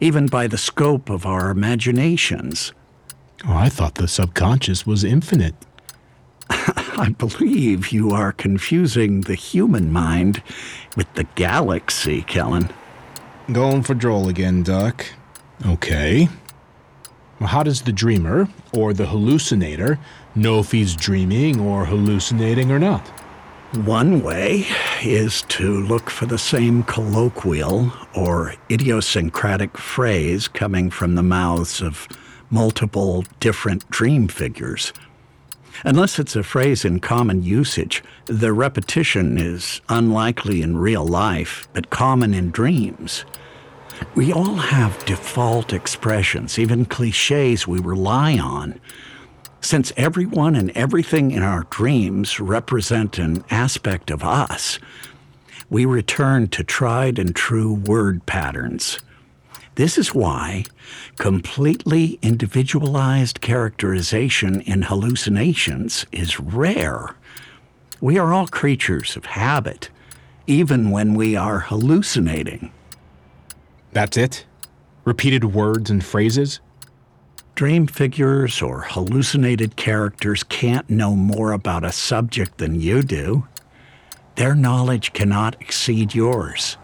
even 0.00 0.26
by 0.26 0.48
the 0.48 0.58
scope 0.58 1.08
of 1.08 1.24
our 1.24 1.50
imaginations. 1.50 2.72
Oh, 3.46 3.54
I 3.54 3.68
thought 3.68 3.94
the 3.94 4.08
subconscious 4.08 4.84
was 4.84 5.04
infinite. 5.04 5.54
I 6.50 7.14
believe 7.16 7.92
you 7.92 8.10
are 8.10 8.32
confusing 8.32 9.22
the 9.22 9.36
human 9.36 9.92
mind 9.92 10.42
with 10.96 11.12
the 11.14 11.24
galaxy, 11.36 12.22
Kellan. 12.22 12.70
Going 13.52 13.82
for 13.82 13.94
Droll 13.94 14.28
again, 14.28 14.62
Doc. 14.62 15.06
Okay. 15.66 16.28
Well, 17.40 17.48
how 17.48 17.64
does 17.64 17.82
the 17.82 17.92
dreamer, 17.92 18.48
or 18.72 18.92
the 18.92 19.06
hallucinator, 19.06 19.98
know 20.36 20.60
if 20.60 20.70
he's 20.70 20.94
dreaming 20.94 21.58
or 21.58 21.84
hallucinating 21.86 22.70
or 22.70 22.78
not? 22.78 23.08
One 23.84 24.22
way 24.22 24.66
is 25.02 25.42
to 25.48 25.80
look 25.80 26.10
for 26.10 26.26
the 26.26 26.38
same 26.38 26.84
colloquial 26.84 27.92
or 28.14 28.54
idiosyncratic 28.70 29.76
phrase 29.78 30.46
coming 30.46 30.90
from 30.90 31.16
the 31.16 31.22
mouths 31.22 31.80
of 31.80 32.06
multiple 32.50 33.24
different 33.40 33.88
dream 33.90 34.28
figures. 34.28 34.92
Unless 35.84 36.18
it's 36.18 36.36
a 36.36 36.42
phrase 36.42 36.84
in 36.84 37.00
common 37.00 37.42
usage, 37.42 38.02
the 38.26 38.52
repetition 38.52 39.38
is 39.38 39.80
unlikely 39.88 40.62
in 40.62 40.76
real 40.76 41.06
life, 41.06 41.68
but 41.72 41.90
common 41.90 42.34
in 42.34 42.50
dreams. 42.50 43.24
We 44.14 44.32
all 44.32 44.56
have 44.56 45.04
default 45.04 45.72
expressions, 45.72 46.58
even 46.58 46.84
cliches 46.84 47.66
we 47.66 47.78
rely 47.78 48.38
on. 48.38 48.80
Since 49.60 49.92
everyone 49.96 50.56
and 50.56 50.70
everything 50.70 51.32
in 51.32 51.42
our 51.42 51.64
dreams 51.70 52.40
represent 52.40 53.18
an 53.18 53.44
aspect 53.50 54.10
of 54.10 54.22
us, 54.22 54.78
we 55.68 55.84
return 55.84 56.48
to 56.48 56.64
tried 56.64 57.18
and 57.18 57.36
true 57.36 57.74
word 57.74 58.24
patterns. 58.26 58.98
This 59.76 59.96
is 59.96 60.14
why 60.14 60.64
completely 61.16 62.18
individualized 62.22 63.40
characterization 63.40 64.60
in 64.62 64.82
hallucinations 64.82 66.06
is 66.12 66.40
rare. 66.40 67.14
We 68.00 68.18
are 68.18 68.32
all 68.32 68.46
creatures 68.46 69.16
of 69.16 69.24
habit, 69.26 69.90
even 70.46 70.90
when 70.90 71.14
we 71.14 71.36
are 71.36 71.60
hallucinating. 71.60 72.72
That's 73.92 74.16
it? 74.16 74.44
Repeated 75.04 75.44
words 75.44 75.90
and 75.90 76.04
phrases? 76.04 76.60
dream 77.60 77.86
figures 77.86 78.62
or 78.62 78.80
hallucinated 78.80 79.76
characters 79.76 80.42
can't 80.44 80.88
know 80.88 81.14
more 81.14 81.52
about 81.52 81.84
a 81.84 81.92
subject 81.92 82.56
than 82.56 82.80
you 82.80 83.02
do. 83.02 83.46
Their 84.36 84.54
knowledge 84.54 85.12
cannot 85.12 85.60
exceed 85.60 86.14
yours. 86.14 86.78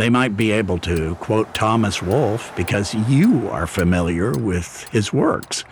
They 0.00 0.08
might 0.08 0.34
be 0.34 0.50
able 0.50 0.78
to 0.78 1.14
quote 1.16 1.52
Thomas 1.52 2.00
Wolfe 2.02 2.56
because 2.56 2.94
you 2.94 3.50
are 3.50 3.66
familiar 3.66 4.32
with 4.32 4.88
his 4.88 5.12
works, 5.12 5.62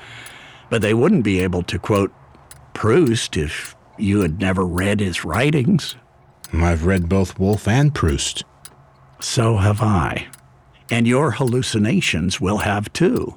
but 0.68 0.82
they 0.82 0.92
wouldn't 0.92 1.24
be 1.24 1.40
able 1.40 1.62
to 1.62 1.78
quote 1.78 2.12
Proust 2.74 3.38
if 3.38 3.74
you 3.96 4.20
had 4.20 4.38
never 4.38 4.66
read 4.66 5.00
his 5.00 5.24
writings. 5.24 5.96
Hmm, 6.50 6.62
I've 6.62 6.84
read 6.84 7.08
both 7.08 7.38
Wolfe 7.38 7.66
and 7.66 7.94
Proust. 7.94 8.44
So 9.18 9.56
have 9.56 9.80
I. 9.80 10.26
And 10.90 11.08
your 11.08 11.30
hallucinations 11.30 12.38
will 12.38 12.58
have 12.58 12.92
too. 12.92 13.34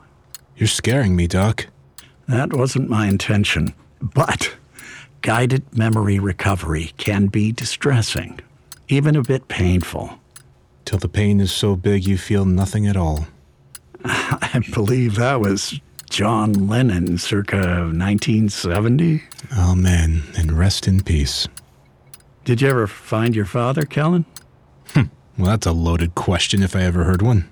You're 0.58 0.68
scaring 0.68 1.16
me, 1.16 1.26
Doc. 1.26 1.68
That 2.28 2.52
wasn't 2.52 2.90
my 2.90 3.08
intention. 3.08 3.74
But 4.02 4.54
guided 5.22 5.74
memory 5.74 6.20
recovery 6.20 6.92
can 6.98 7.28
be 7.28 7.54
distressing, 7.54 8.42
even 8.90 9.16
a 9.16 9.24
bit 9.24 9.48
painful. 9.48 10.18
Till 10.86 11.00
the 11.00 11.10
pain 11.10 11.40
is 11.40 11.52
so 11.52 11.76
big 11.76 12.06
you 12.06 12.18
feel 12.18 12.46
nothing 12.46 12.88
at 12.88 12.98
all. 12.98 13.28
I 14.04 14.62
believe 14.74 15.16
that 15.16 15.40
was 15.40 15.80
John 16.10 16.68
Lennon 16.68 17.18
circa 17.18 17.58
1970. 17.58 19.24
Amen, 19.58 20.24
and 20.38 20.52
rest 20.52 20.88
in 20.88 21.02
peace. 21.02 21.48
Did 22.44 22.62
you 22.62 22.70
ever 22.70 22.88
find 22.88 23.36
your 23.36 23.46
father, 23.46 23.84
Kellan? 23.84 24.26
Hmm, 24.94 25.04
well, 25.38 25.52
that's 25.52 25.68
a 25.68 25.72
loaded 25.72 26.16
question 26.16 26.64
if 26.64 26.76
I 26.76 26.82
ever 26.82 27.04
heard 27.04 27.22
one. 27.22 27.50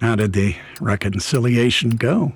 How 0.00 0.14
did 0.14 0.34
the 0.34 0.54
reconciliation 0.80 1.90
go? 1.90 2.32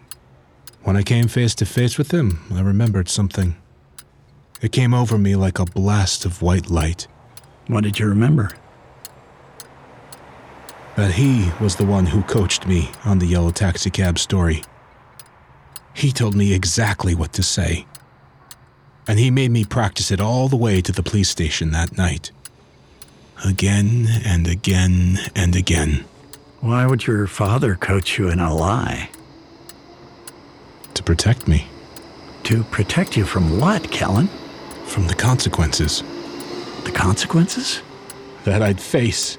When 0.83 0.97
I 0.97 1.03
came 1.03 1.29
face 1.29 1.55
to 1.57 1.67
face 1.67 1.99
with 1.99 2.11
him, 2.11 2.41
I 2.53 2.63
remembered 2.63 3.09
something. 3.09 3.55
It 4.63 4.73
came 4.73 4.95
over 4.95 5.19
me 5.19 5.37
like 5.37 5.59
a 5.59 5.67
blast 5.67 6.25
of 6.25 6.43
white 6.43 6.71
light. 6.71 7.07
What 7.67 7.85
did 7.85 7.99
you 7.99 8.07
remember? 8.07 8.51
That 11.01 11.13
he 11.13 11.51
was 11.63 11.77
the 11.77 11.87
one 11.87 12.05
who 12.05 12.21
coached 12.25 12.67
me 12.67 12.91
on 13.07 13.21
the 13.21 13.27
yellow 13.27 13.51
taxicab 13.51 14.19
story. 14.19 14.63
He 15.95 16.13
told 16.13 16.35
me 16.35 16.53
exactly 16.53 17.15
what 17.15 17.33
to 17.33 17.43
say. 17.43 17.87
And 19.09 19.19
he 19.19 19.31
made 19.31 19.51
me 19.51 19.65
practice 19.65 20.11
it 20.11 20.21
all 20.21 20.49
the 20.49 20.59
way 20.59 20.83
to 20.83 20.93
the 20.93 21.03
police 21.03 21.31
station 21.31 21.71
that 21.71 21.97
night. 21.97 22.33
Again 23.43 24.09
and 24.27 24.47
again 24.47 25.19
and 25.35 25.57
again. 25.57 26.05
Why 26.61 26.85
would 26.85 27.07
your 27.07 27.27
father 27.27 27.77
coach 27.77 28.19
you 28.19 28.29
in 28.29 28.39
a 28.39 28.53
lie? 28.55 29.09
To 30.93 31.03
protect 31.03 31.49
me 31.49 31.67
To 32.43 32.63
protect 32.65 33.17
you 33.17 33.25
from 33.25 33.59
what, 33.59 33.91
Kellan? 33.91 34.29
from 34.85 35.07
the 35.07 35.15
consequences 35.15 36.03
The 36.85 36.93
consequences? 36.93 37.81
that 38.45 38.61
I'd 38.61 38.83
face 38.83 39.39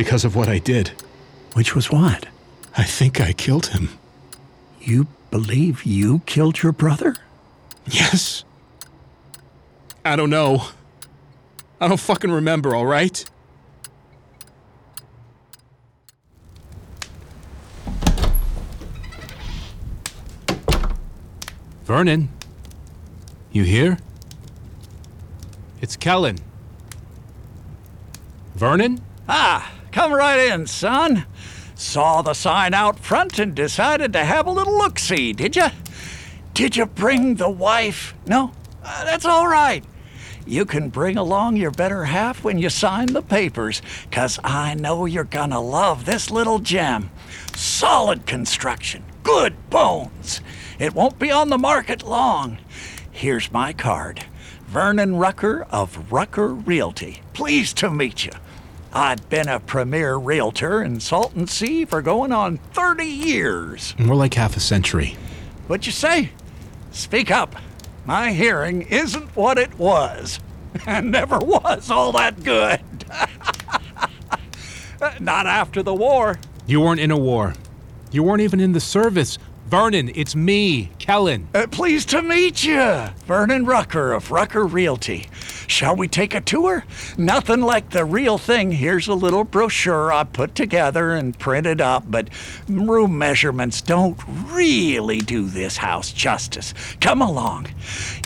because 0.00 0.24
of 0.24 0.34
what 0.34 0.48
I 0.48 0.56
did. 0.56 0.88
Which 1.52 1.74
was 1.74 1.90
what? 1.90 2.24
I 2.74 2.84
think 2.84 3.20
I 3.20 3.34
killed 3.34 3.66
him. 3.66 3.90
You 4.80 5.08
believe 5.30 5.84
you 5.84 6.20
killed 6.24 6.62
your 6.62 6.72
brother? 6.72 7.16
Yes. 7.84 8.44
I 10.02 10.16
don't 10.16 10.30
know. 10.30 10.62
I 11.82 11.86
don't 11.86 12.00
fucking 12.00 12.30
remember, 12.30 12.74
all 12.74 12.86
right? 12.86 13.22
Vernon, 21.84 22.30
you 23.52 23.64
here? 23.64 23.98
It's 25.82 25.96
Kellan. 25.96 26.38
Vernon? 28.54 29.02
Ah, 29.28 29.70
come 29.92 30.12
right 30.12 30.50
in, 30.52 30.66
son. 30.66 31.26
Saw 31.74 32.22
the 32.22 32.34
sign 32.34 32.74
out 32.74 32.98
front 32.98 33.38
and 33.38 33.54
decided 33.54 34.12
to 34.12 34.24
have 34.24 34.46
a 34.46 34.50
little 34.50 34.76
look 34.76 34.98
see, 34.98 35.32
did 35.32 35.56
you? 35.56 35.68
Did 36.52 36.76
you 36.76 36.86
bring 36.86 37.36
the 37.36 37.48
wife? 37.48 38.14
No? 38.26 38.52
Uh, 38.84 39.04
that's 39.04 39.24
all 39.24 39.46
right. 39.48 39.84
You 40.46 40.64
can 40.64 40.88
bring 40.88 41.16
along 41.16 41.56
your 41.56 41.70
better 41.70 42.04
half 42.04 42.42
when 42.42 42.58
you 42.58 42.70
sign 42.70 43.06
the 43.06 43.22
papers, 43.22 43.82
'cause 44.10 44.38
I 44.42 44.74
know 44.74 45.06
you're 45.06 45.24
gonna 45.24 45.60
love 45.60 46.04
this 46.04 46.30
little 46.30 46.58
gem. 46.58 47.10
Solid 47.54 48.26
construction, 48.26 49.04
good 49.22 49.54
bones. 49.70 50.40
It 50.78 50.94
won't 50.94 51.18
be 51.18 51.30
on 51.30 51.50
the 51.50 51.58
market 51.58 52.02
long. 52.02 52.58
Here's 53.12 53.52
my 53.52 53.72
card 53.72 54.24
Vernon 54.66 55.16
Rucker 55.16 55.66
of 55.70 56.12
Rucker 56.12 56.48
Realty. 56.48 57.22
Pleased 57.32 57.76
to 57.78 57.90
meet 57.90 58.24
you. 58.24 58.32
I've 58.92 59.28
been 59.28 59.48
a 59.48 59.60
premier 59.60 60.16
realtor 60.16 60.82
in 60.82 60.98
Salton 60.98 61.46
Sea 61.46 61.84
for 61.84 62.02
going 62.02 62.32
on 62.32 62.56
30 62.72 63.04
years. 63.04 63.94
More 63.98 64.16
like 64.16 64.34
half 64.34 64.56
a 64.56 64.60
century. 64.60 65.16
What'd 65.68 65.86
you 65.86 65.92
say? 65.92 66.30
Speak 66.90 67.30
up. 67.30 67.54
My 68.04 68.32
hearing 68.32 68.82
isn't 68.82 69.36
what 69.36 69.58
it 69.58 69.78
was, 69.78 70.40
and 70.86 71.12
never 71.12 71.38
was 71.38 71.88
all 71.88 72.10
that 72.12 72.42
good. 72.42 72.80
Not 75.20 75.46
after 75.46 75.84
the 75.84 75.94
war. 75.94 76.40
You 76.66 76.80
weren't 76.80 77.00
in 77.00 77.12
a 77.12 77.16
war. 77.18 77.54
You 78.10 78.24
weren't 78.24 78.42
even 78.42 78.58
in 78.58 78.72
the 78.72 78.80
service. 78.80 79.38
Vernon, 79.70 80.10
it's 80.16 80.34
me, 80.34 80.90
Kellan. 80.98 81.46
Uh, 81.54 81.64
pleased 81.68 82.08
to 82.08 82.22
meet 82.22 82.64
you, 82.64 83.04
Vernon 83.24 83.64
Rucker 83.64 84.12
of 84.12 84.32
Rucker 84.32 84.66
Realty. 84.66 85.28
Shall 85.68 85.94
we 85.94 86.08
take 86.08 86.34
a 86.34 86.40
tour? 86.40 86.84
Nothing 87.16 87.60
like 87.60 87.90
the 87.90 88.04
real 88.04 88.36
thing. 88.36 88.72
Here's 88.72 89.06
a 89.06 89.14
little 89.14 89.44
brochure 89.44 90.12
I 90.12 90.24
put 90.24 90.56
together 90.56 91.12
and 91.12 91.38
printed 91.38 91.80
up, 91.80 92.02
but 92.10 92.30
room 92.68 93.16
measurements 93.16 93.80
don't 93.80 94.18
really 94.52 95.18
do 95.18 95.46
this 95.46 95.76
house 95.76 96.12
justice. 96.12 96.74
Come 97.00 97.22
along. 97.22 97.68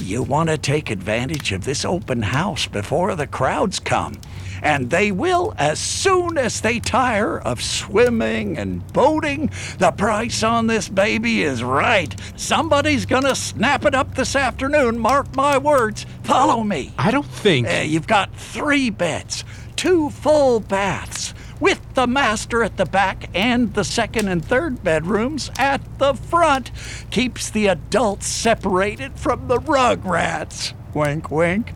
You 0.00 0.22
want 0.22 0.48
to 0.48 0.56
take 0.56 0.88
advantage 0.88 1.52
of 1.52 1.66
this 1.66 1.84
open 1.84 2.22
house 2.22 2.66
before 2.66 3.14
the 3.16 3.26
crowds 3.26 3.78
come. 3.78 4.14
And 4.62 4.90
they 4.90 5.12
will 5.12 5.54
as 5.58 5.78
soon 5.78 6.38
as 6.38 6.60
they 6.60 6.80
tire 6.80 7.38
of 7.38 7.62
swimming 7.62 8.56
and 8.58 8.86
boating. 8.92 9.50
The 9.78 9.92
price 9.92 10.42
on 10.42 10.66
this 10.66 10.88
baby 10.88 11.42
is 11.42 11.62
right. 11.62 12.14
Somebody's 12.36 13.06
gonna 13.06 13.34
snap 13.34 13.84
it 13.84 13.94
up 13.94 14.14
this 14.14 14.36
afternoon, 14.36 14.98
mark 14.98 15.34
my 15.36 15.58
words. 15.58 16.06
Follow 16.22 16.62
me. 16.62 16.92
I 16.98 17.10
don't 17.10 17.26
think. 17.26 17.68
Uh, 17.68 17.82
you've 17.84 18.06
got 18.06 18.34
three 18.34 18.90
beds, 18.90 19.44
two 19.76 20.10
full 20.10 20.60
baths, 20.60 21.34
with 21.60 21.80
the 21.94 22.06
master 22.06 22.62
at 22.62 22.76
the 22.76 22.84
back 22.84 23.28
and 23.34 23.74
the 23.74 23.84
second 23.84 24.28
and 24.28 24.44
third 24.44 24.82
bedrooms 24.82 25.50
at 25.58 25.80
the 25.98 26.14
front. 26.14 26.70
Keeps 27.10 27.50
the 27.50 27.66
adults 27.68 28.26
separated 28.26 29.18
from 29.18 29.48
the 29.48 29.58
rugrats. 29.58 30.72
Wink, 30.94 31.30
wink. 31.30 31.72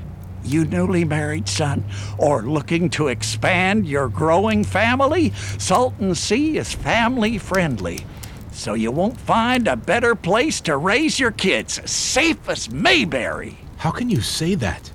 You 0.49 0.65
newly 0.65 1.05
married 1.05 1.47
son, 1.47 1.85
or 2.17 2.41
looking 2.41 2.89
to 2.91 3.09
expand 3.09 3.87
your 3.87 4.09
growing 4.09 4.65
family, 4.65 5.35
Salton 5.59 6.15
Sea 6.15 6.57
is 6.57 6.73
family 6.73 7.37
friendly. 7.37 8.07
So 8.51 8.73
you 8.73 8.91
won't 8.91 9.21
find 9.21 9.69
a 9.69 9.77
better 9.77 10.15
place 10.15 10.63
to 10.63 10.79
raise 10.79 11.21
your 11.21 11.33
kids, 11.33 11.83
safe 11.89 12.49
as 12.49 12.71
Mayberry. 12.71 13.59
How 13.77 13.91
can 13.91 14.09
you 14.09 14.23
say 14.23 14.55
that? 14.55 14.91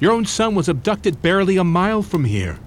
Your 0.00 0.10
own 0.10 0.26
son 0.26 0.56
was 0.56 0.68
abducted 0.68 1.22
barely 1.22 1.56
a 1.56 1.62
mile 1.62 2.02
from 2.02 2.24
here. 2.24 2.58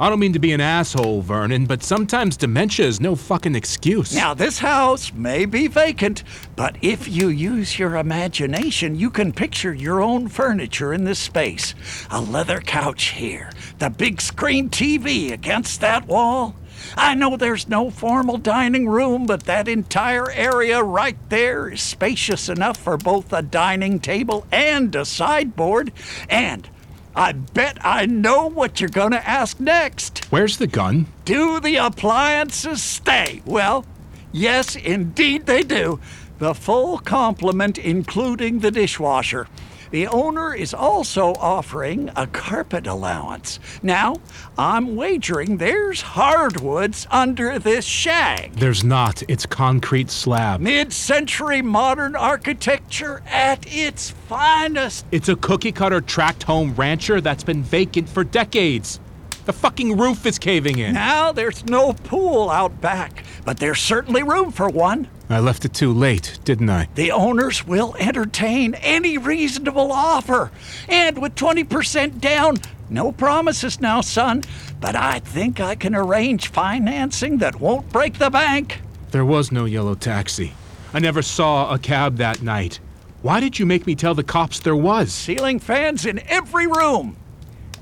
I 0.00 0.08
don't 0.08 0.18
mean 0.18 0.32
to 0.32 0.38
be 0.38 0.52
an 0.52 0.62
asshole, 0.62 1.20
Vernon, 1.20 1.66
but 1.66 1.82
sometimes 1.82 2.38
dementia 2.38 2.86
is 2.86 3.02
no 3.02 3.14
fucking 3.14 3.54
excuse. 3.54 4.14
Now, 4.14 4.32
this 4.32 4.58
house 4.58 5.12
may 5.12 5.44
be 5.44 5.66
vacant, 5.66 6.24
but 6.56 6.76
if 6.80 7.06
you 7.06 7.28
use 7.28 7.78
your 7.78 7.96
imagination, 7.96 8.94
you 8.94 9.10
can 9.10 9.30
picture 9.30 9.74
your 9.74 10.00
own 10.00 10.28
furniture 10.28 10.94
in 10.94 11.04
this 11.04 11.18
space. 11.18 11.74
A 12.10 12.18
leather 12.18 12.60
couch 12.60 13.08
here, 13.08 13.50
the 13.78 13.90
big 13.90 14.22
screen 14.22 14.70
TV 14.70 15.32
against 15.32 15.82
that 15.82 16.06
wall. 16.06 16.54
I 16.96 17.14
know 17.14 17.36
there's 17.36 17.68
no 17.68 17.90
formal 17.90 18.38
dining 18.38 18.88
room, 18.88 19.26
but 19.26 19.42
that 19.42 19.68
entire 19.68 20.30
area 20.30 20.82
right 20.82 21.18
there 21.28 21.68
is 21.68 21.82
spacious 21.82 22.48
enough 22.48 22.78
for 22.78 22.96
both 22.96 23.34
a 23.34 23.42
dining 23.42 24.00
table 24.00 24.46
and 24.50 24.94
a 24.94 25.04
sideboard. 25.04 25.92
And 26.30 26.66
I 27.14 27.32
bet 27.32 27.78
I 27.84 28.06
know 28.06 28.46
what 28.46 28.80
you're 28.80 28.88
going 28.88 29.10
to 29.10 29.28
ask 29.28 29.58
next. 29.58 30.24
Where's 30.30 30.58
the 30.58 30.66
gun? 30.66 31.06
Do 31.24 31.58
the 31.58 31.76
appliances 31.76 32.82
stay? 32.82 33.42
Well, 33.44 33.84
yes, 34.32 34.76
indeed 34.76 35.46
they 35.46 35.62
do. 35.62 36.00
The 36.38 36.54
full 36.54 36.98
complement, 36.98 37.78
including 37.78 38.60
the 38.60 38.70
dishwasher. 38.70 39.48
The 39.90 40.06
owner 40.06 40.54
is 40.54 40.72
also 40.72 41.32
offering 41.34 42.10
a 42.14 42.26
carpet 42.28 42.86
allowance. 42.86 43.58
Now, 43.82 44.16
I'm 44.56 44.94
wagering 44.94 45.56
there's 45.56 46.00
hardwoods 46.00 47.08
under 47.10 47.58
this 47.58 47.84
shag. 47.84 48.52
There's 48.52 48.84
not. 48.84 49.24
It's 49.26 49.46
concrete 49.46 50.10
slab. 50.10 50.60
Mid 50.60 50.92
century 50.92 51.60
modern 51.60 52.14
architecture 52.14 53.22
at 53.26 53.66
its 53.66 54.10
finest. 54.10 55.06
It's 55.10 55.28
a 55.28 55.36
cookie 55.36 55.72
cutter 55.72 56.00
tract 56.00 56.44
home 56.44 56.72
rancher 56.74 57.20
that's 57.20 57.42
been 57.42 57.64
vacant 57.64 58.08
for 58.08 58.22
decades. 58.22 59.00
The 59.46 59.52
fucking 59.52 59.96
roof 59.96 60.26
is 60.26 60.38
caving 60.38 60.78
in. 60.78 60.94
Now 60.94 61.32
there's 61.32 61.64
no 61.64 61.92
pool 61.92 62.50
out 62.50 62.80
back, 62.80 63.24
but 63.44 63.58
there's 63.58 63.80
certainly 63.80 64.22
room 64.22 64.52
for 64.52 64.68
one. 64.68 65.08
I 65.28 65.38
left 65.38 65.64
it 65.64 65.72
too 65.72 65.92
late, 65.92 66.38
didn't 66.44 66.70
I? 66.70 66.88
The 66.94 67.12
owners 67.12 67.66
will 67.66 67.94
entertain 67.98 68.74
any 68.74 69.16
reasonable 69.16 69.92
offer. 69.92 70.50
And 70.88 71.22
with 71.22 71.36
20% 71.36 72.20
down, 72.20 72.58
no 72.88 73.12
promises 73.12 73.80
now, 73.80 74.00
son, 74.00 74.42
but 74.80 74.96
I 74.96 75.20
think 75.20 75.60
I 75.60 75.76
can 75.76 75.94
arrange 75.94 76.48
financing 76.48 77.38
that 77.38 77.60
won't 77.60 77.90
break 77.92 78.18
the 78.18 78.30
bank. 78.30 78.80
There 79.12 79.24
was 79.24 79.52
no 79.52 79.64
yellow 79.64 79.94
taxi. 79.94 80.52
I 80.92 80.98
never 80.98 81.22
saw 81.22 81.72
a 81.72 81.78
cab 81.78 82.16
that 82.16 82.42
night. 82.42 82.80
Why 83.22 83.38
did 83.38 83.58
you 83.58 83.66
make 83.66 83.86
me 83.86 83.94
tell 83.94 84.14
the 84.14 84.24
cops 84.24 84.58
there 84.58 84.74
was? 84.74 85.12
Ceiling 85.12 85.60
fans 85.60 86.06
in 86.06 86.18
every 86.28 86.66
room. 86.66 87.16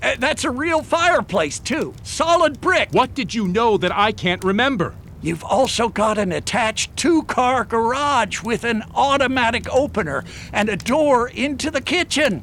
Uh, 0.02 0.16
that's 0.18 0.44
a 0.44 0.50
real 0.50 0.82
fireplace, 0.82 1.58
too. 1.58 1.94
Solid 2.02 2.60
brick. 2.60 2.90
What 2.92 3.14
did 3.14 3.34
you 3.34 3.48
know 3.48 3.76
that 3.78 3.96
I 3.96 4.12
can't 4.12 4.44
remember? 4.44 4.94
You've 5.20 5.42
also 5.42 5.88
got 5.88 6.18
an 6.18 6.30
attached 6.30 6.96
two 6.96 7.24
car 7.24 7.64
garage 7.64 8.42
with 8.42 8.62
an 8.62 8.84
automatic 8.94 9.68
opener 9.72 10.24
and 10.52 10.68
a 10.68 10.76
door 10.76 11.28
into 11.28 11.70
the 11.70 11.80
kitchen. 11.80 12.42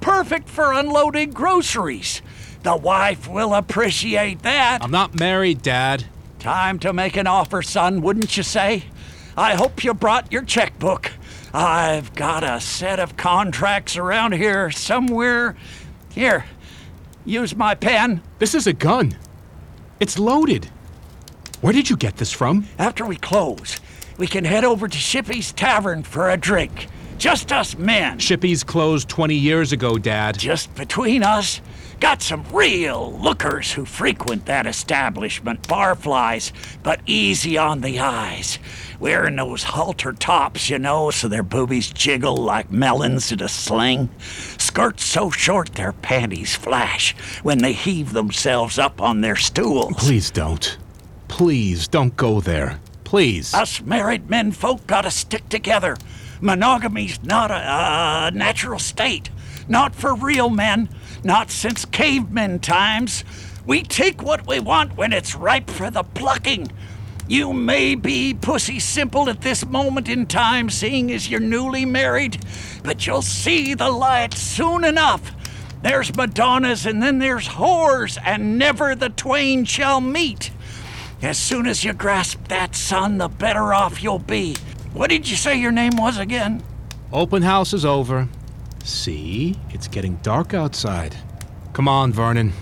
Perfect 0.00 0.48
for 0.48 0.72
unloading 0.72 1.30
groceries. 1.30 2.20
The 2.62 2.76
wife 2.76 3.26
will 3.26 3.54
appreciate 3.54 4.42
that. 4.42 4.80
I'm 4.82 4.90
not 4.90 5.18
married, 5.18 5.62
Dad. 5.62 6.04
Time 6.38 6.78
to 6.80 6.92
make 6.92 7.16
an 7.16 7.26
offer, 7.26 7.62
son, 7.62 8.02
wouldn't 8.02 8.36
you 8.36 8.42
say? 8.42 8.84
I 9.36 9.54
hope 9.54 9.82
you 9.82 9.94
brought 9.94 10.30
your 10.30 10.42
checkbook. 10.42 11.12
I've 11.54 12.14
got 12.14 12.44
a 12.44 12.60
set 12.60 13.00
of 13.00 13.16
contracts 13.16 13.96
around 13.96 14.32
here 14.32 14.70
somewhere. 14.70 15.56
Here, 16.10 16.44
use 17.24 17.54
my 17.54 17.74
pen. 17.74 18.22
This 18.38 18.54
is 18.54 18.66
a 18.66 18.72
gun. 18.72 19.16
It's 19.98 20.18
loaded. 20.18 20.66
Where 21.60 21.72
did 21.72 21.90
you 21.90 21.96
get 21.96 22.16
this 22.16 22.32
from? 22.32 22.66
After 22.78 23.04
we 23.04 23.16
close, 23.16 23.78
we 24.16 24.26
can 24.26 24.44
head 24.44 24.64
over 24.64 24.88
to 24.88 24.98
Shippy's 24.98 25.52
Tavern 25.52 26.02
for 26.02 26.30
a 26.30 26.36
drink. 26.36 26.88
Just 27.18 27.52
us 27.52 27.76
men. 27.76 28.18
Shippy's 28.18 28.64
closed 28.64 29.10
20 29.10 29.34
years 29.34 29.72
ago, 29.72 29.98
Dad. 29.98 30.38
Just 30.38 30.74
between 30.74 31.22
us, 31.22 31.60
got 32.00 32.22
some 32.22 32.44
real 32.50 33.12
lookers 33.20 33.70
who 33.70 33.84
frequent 33.84 34.46
that 34.46 34.66
establishment. 34.66 35.62
Barflies, 35.68 36.52
but 36.82 37.00
easy 37.04 37.58
on 37.58 37.82
the 37.82 37.98
eyes. 38.00 38.58
Wearing 39.00 39.36
those 39.36 39.62
halter 39.62 40.12
tops, 40.12 40.68
you 40.68 40.78
know, 40.78 41.10
so 41.10 41.26
their 41.26 41.42
boobies 41.42 41.90
jiggle 41.90 42.36
like 42.36 42.70
melons 42.70 43.32
in 43.32 43.40
a 43.42 43.48
sling. 43.48 44.10
Skirts 44.18 45.04
so 45.06 45.30
short 45.30 45.72
their 45.72 45.92
panties 45.92 46.54
flash 46.54 47.16
when 47.42 47.58
they 47.58 47.72
heave 47.72 48.12
themselves 48.12 48.78
up 48.78 49.00
on 49.00 49.22
their 49.22 49.36
stools. 49.36 49.94
Please 49.96 50.30
don't. 50.30 50.76
Please 51.28 51.88
don't 51.88 52.14
go 52.14 52.40
there. 52.40 52.78
Please. 53.04 53.54
Us 53.54 53.80
married 53.80 54.28
men 54.28 54.52
folk 54.52 54.86
gotta 54.86 55.10
stick 55.10 55.48
together. 55.48 55.96
Monogamy's 56.42 57.22
not 57.22 57.50
a, 57.50 57.54
a 57.54 58.30
natural 58.34 58.78
state. 58.78 59.30
Not 59.66 59.94
for 59.94 60.14
real 60.14 60.50
men. 60.50 60.90
Not 61.24 61.50
since 61.50 61.86
cavemen 61.86 62.58
times. 62.58 63.24
We 63.64 63.82
take 63.82 64.22
what 64.22 64.46
we 64.46 64.60
want 64.60 64.98
when 64.98 65.14
it's 65.14 65.34
ripe 65.34 65.70
for 65.70 65.90
the 65.90 66.02
plucking. 66.02 66.70
You 67.30 67.52
may 67.52 67.94
be 67.94 68.34
pussy 68.34 68.80
simple 68.80 69.30
at 69.30 69.40
this 69.40 69.64
moment 69.64 70.08
in 70.08 70.26
time, 70.26 70.68
seeing 70.68 71.12
as 71.12 71.30
you're 71.30 71.38
newly 71.38 71.84
married, 71.84 72.44
but 72.82 73.06
you'll 73.06 73.22
see 73.22 73.72
the 73.74 73.88
light 73.88 74.34
soon 74.34 74.82
enough. 74.82 75.30
There's 75.80 76.10
Madonnas 76.16 76.86
and 76.86 77.00
then 77.00 77.20
there's 77.20 77.46
whores, 77.46 78.18
and 78.24 78.58
never 78.58 78.96
the 78.96 79.10
twain 79.10 79.64
shall 79.64 80.00
meet. 80.00 80.50
As 81.22 81.38
soon 81.38 81.68
as 81.68 81.84
you 81.84 81.92
grasp 81.92 82.48
that, 82.48 82.74
son, 82.74 83.18
the 83.18 83.28
better 83.28 83.72
off 83.72 84.02
you'll 84.02 84.18
be. 84.18 84.56
What 84.92 85.10
did 85.10 85.30
you 85.30 85.36
say 85.36 85.54
your 85.54 85.70
name 85.70 85.96
was 85.96 86.18
again? 86.18 86.64
Open 87.12 87.42
house 87.42 87.72
is 87.72 87.84
over. 87.84 88.28
See? 88.82 89.56
It's 89.68 89.86
getting 89.86 90.16
dark 90.16 90.52
outside. 90.52 91.16
Come 91.74 91.86
on, 91.86 92.12
Vernon. 92.12 92.52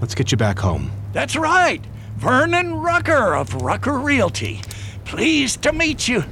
Let's 0.00 0.14
get 0.14 0.30
you 0.30 0.38
back 0.38 0.60
home. 0.60 0.92
That's 1.12 1.34
right. 1.34 1.84
Vernon 2.16 2.76
Rucker 2.76 3.34
of 3.34 3.54
Rucker 3.54 3.98
Realty. 3.98 4.62
Pleased 5.04 5.62
to 5.62 5.72
meet 5.72 6.08
you. 6.08 6.24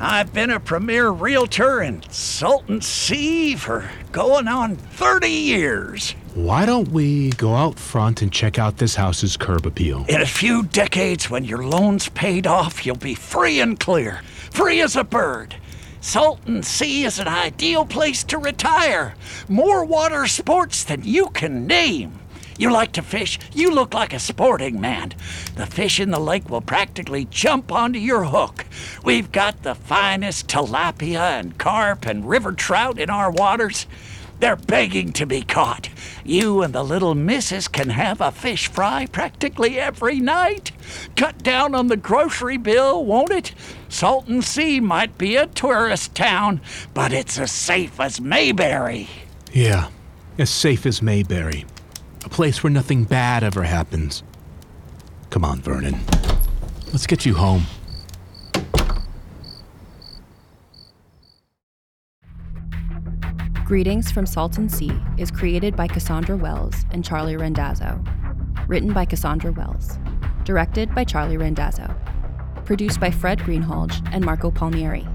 I've 0.00 0.32
been 0.32 0.50
a 0.50 0.58
premier 0.58 1.10
realtor 1.10 1.82
in 1.82 2.02
Salton 2.10 2.80
Sea 2.80 3.54
for 3.54 3.88
going 4.10 4.48
on 4.48 4.76
30 4.76 5.28
years. 5.28 6.16
Why 6.34 6.66
don't 6.66 6.88
we 6.88 7.30
go 7.30 7.54
out 7.54 7.78
front 7.78 8.22
and 8.22 8.32
check 8.32 8.58
out 8.58 8.78
this 8.78 8.96
house's 8.96 9.36
curb 9.36 9.66
appeal? 9.66 10.04
In 10.08 10.20
a 10.20 10.26
few 10.26 10.64
decades, 10.64 11.30
when 11.30 11.44
your 11.44 11.64
loan's 11.64 12.08
paid 12.08 12.46
off, 12.46 12.84
you'll 12.84 12.96
be 12.96 13.14
free 13.14 13.60
and 13.60 13.78
clear, 13.78 14.22
free 14.50 14.80
as 14.80 14.96
a 14.96 15.04
bird. 15.04 15.54
Salton 16.00 16.62
Sea 16.62 17.04
is 17.04 17.18
an 17.18 17.28
ideal 17.28 17.84
place 17.84 18.24
to 18.24 18.38
retire. 18.38 19.14
More 19.48 19.84
water 19.84 20.26
sports 20.26 20.82
than 20.82 21.04
you 21.04 21.28
can 21.28 21.66
name. 21.66 22.18
You 22.58 22.70
like 22.70 22.92
to 22.92 23.02
fish? 23.02 23.38
You 23.52 23.70
look 23.70 23.94
like 23.94 24.12
a 24.12 24.18
sporting 24.18 24.80
man. 24.80 25.14
The 25.56 25.66
fish 25.66 25.98
in 25.98 26.10
the 26.10 26.20
lake 26.20 26.48
will 26.48 26.60
practically 26.60 27.26
jump 27.26 27.72
onto 27.72 27.98
your 27.98 28.24
hook. 28.24 28.64
We've 29.02 29.30
got 29.32 29.62
the 29.62 29.74
finest 29.74 30.48
tilapia 30.48 31.38
and 31.40 31.58
carp 31.58 32.06
and 32.06 32.28
river 32.28 32.52
trout 32.52 32.98
in 32.98 33.10
our 33.10 33.30
waters. 33.30 33.86
They're 34.40 34.56
begging 34.56 35.12
to 35.14 35.26
be 35.26 35.42
caught. 35.42 35.88
You 36.24 36.62
and 36.62 36.74
the 36.74 36.82
little 36.82 37.14
missus 37.14 37.68
can 37.68 37.90
have 37.90 38.20
a 38.20 38.32
fish 38.32 38.68
fry 38.68 39.06
practically 39.06 39.78
every 39.78 40.20
night. 40.20 40.72
Cut 41.16 41.42
down 41.42 41.74
on 41.74 41.86
the 41.86 41.96
grocery 41.96 42.56
bill, 42.56 43.04
won't 43.04 43.30
it? 43.30 43.54
Salton 43.88 44.42
Sea 44.42 44.80
might 44.80 45.16
be 45.16 45.36
a 45.36 45.46
tourist 45.46 46.14
town, 46.14 46.60
but 46.92 47.12
it's 47.12 47.38
as 47.38 47.52
safe 47.52 48.00
as 48.00 48.20
Mayberry. 48.20 49.08
Yeah, 49.52 49.88
as 50.36 50.50
safe 50.50 50.84
as 50.84 51.00
Mayberry. 51.00 51.64
A 52.24 52.28
place 52.28 52.62
where 52.62 52.70
nothing 52.70 53.04
bad 53.04 53.44
ever 53.44 53.62
happens. 53.62 54.22
Come 55.28 55.44
on, 55.44 55.60
Vernon. 55.60 55.98
Let's 56.86 57.06
get 57.06 57.26
you 57.26 57.34
home. 57.34 57.64
Greetings 63.66 64.10
from 64.10 64.24
Salton 64.24 64.68
Sea 64.68 64.92
is 65.18 65.30
created 65.30 65.76
by 65.76 65.86
Cassandra 65.86 66.36
Wells 66.36 66.84
and 66.92 67.04
Charlie 67.04 67.36
Randazzo. 67.36 68.02
Written 68.68 68.92
by 68.92 69.04
Cassandra 69.04 69.52
Wells. 69.52 69.98
Directed 70.44 70.94
by 70.94 71.04
Charlie 71.04 71.36
Randazzo. 71.36 71.94
Produced 72.64 73.00
by 73.00 73.10
Fred 73.10 73.38
Greenhalgh 73.40 73.92
and 74.12 74.24
Marco 74.24 74.50
Palmieri. 74.50 75.06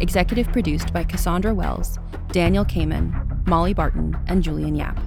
Executive 0.00 0.50
produced 0.52 0.92
by 0.92 1.04
Cassandra 1.04 1.52
Wells, 1.54 1.98
Daniel 2.30 2.64
Kamen, 2.64 3.46
Molly 3.46 3.74
Barton, 3.74 4.16
and 4.28 4.42
Julian 4.42 4.76
Yap. 4.76 4.98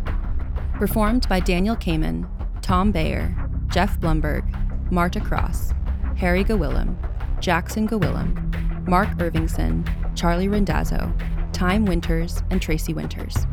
Performed 0.82 1.30
by 1.30 1.40
Daniel 1.40 1.76
Kamen, 1.76 2.28
Tom 2.64 2.92
Bayer, 2.92 3.36
Jeff 3.68 4.00
Blumberg, 4.00 4.44
Marta 4.92 5.22
Cross, 5.22 5.76
Harry 6.18 6.44
Gawillam, 6.44 6.96
Jackson 7.40 7.88
Gawillam, 7.88 8.88
Mark 8.88 9.10
Irvingson, 9.20 9.88
Charlie 10.16 10.48
Randazzo, 10.48 11.14
Time 11.54 11.86
Winters, 11.86 12.42
and 12.50 12.60
Tracy 12.60 12.96
Winters. 12.96 13.46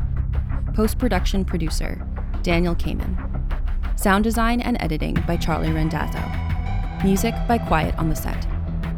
Post 0.73 0.99
production 0.99 1.45
producer, 1.45 2.03
Daniel 2.43 2.75
Kamen. 2.75 3.15
Sound 4.01 4.25
design 4.25 4.63
and 4.63 4.81
editing 4.81 5.13
by 5.27 5.37
Charlie 5.37 5.71
Randazzo. 5.71 6.23
Music 7.07 7.35
by 7.47 7.59
Quiet 7.59 7.95
on 7.99 8.09
the 8.09 8.17
Set. 8.17 8.47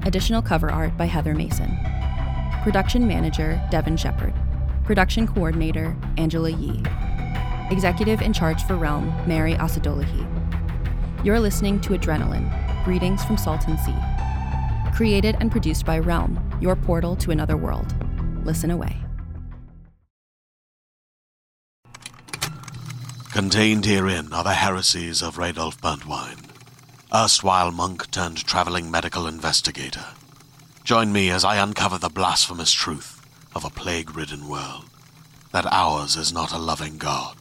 Additional 0.06 0.40
cover 0.40 0.70
art 0.70 0.96
by 0.96 1.06
Heather 1.06 1.34
Mason. 1.34 1.76
Production 2.62 3.08
manager, 3.08 3.60
Devin 3.72 3.96
Shepard. 3.96 4.32
Production 4.84 5.26
coordinator, 5.26 5.96
Angela 6.16 6.50
Yee. 6.50 6.80
Executive 7.70 8.20
in 8.20 8.32
charge 8.32 8.64
for 8.64 8.74
Realm, 8.74 9.14
Mary 9.28 9.54
Asadolahi. 9.54 10.26
You're 11.24 11.38
listening 11.38 11.80
to 11.82 11.90
Adrenaline 11.90 12.84
Greetings 12.84 13.24
from 13.24 13.36
Salton 13.36 13.78
Sea. 13.78 13.94
Created 14.92 15.36
and 15.38 15.52
produced 15.52 15.86
by 15.86 16.00
Realm, 16.00 16.40
your 16.60 16.74
portal 16.74 17.14
to 17.16 17.30
another 17.30 17.56
world. 17.56 17.94
Listen 18.44 18.72
away. 18.72 18.96
Contained 23.32 23.86
herein 23.86 24.32
are 24.32 24.42
the 24.42 24.54
heresies 24.54 25.22
of 25.22 25.36
Radolf 25.36 25.78
Burntwine, 25.80 26.50
erstwhile 27.14 27.70
monk 27.70 28.10
turned 28.10 28.44
traveling 28.44 28.90
medical 28.90 29.28
investigator. 29.28 30.06
Join 30.82 31.12
me 31.12 31.30
as 31.30 31.44
I 31.44 31.62
uncover 31.62 31.98
the 31.98 32.08
blasphemous 32.08 32.72
truth 32.72 33.24
of 33.54 33.64
a 33.64 33.70
plague 33.70 34.16
ridden 34.16 34.48
world. 34.48 34.86
that 35.52 35.66
ours 35.72 36.16
is 36.16 36.32
not 36.32 36.52
a 36.52 36.58
loving 36.58 36.96
God, 36.96 37.39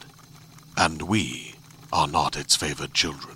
and 0.79 1.01
we 1.01 1.53
are 1.91 2.07
not 2.07 2.37
its 2.37 2.55
favored 2.55 2.93
children. 2.93 3.35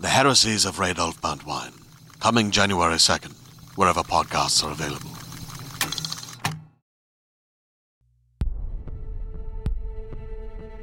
The 0.00 0.08
Heresies 0.08 0.64
of 0.64 0.76
Radolf 0.76 1.20
Buntwine, 1.20 1.74
coming 2.20 2.50
January 2.50 2.94
2nd, 2.94 3.34
wherever 3.76 4.00
podcasts 4.00 4.64
are 4.64 4.72
available. 4.72 5.10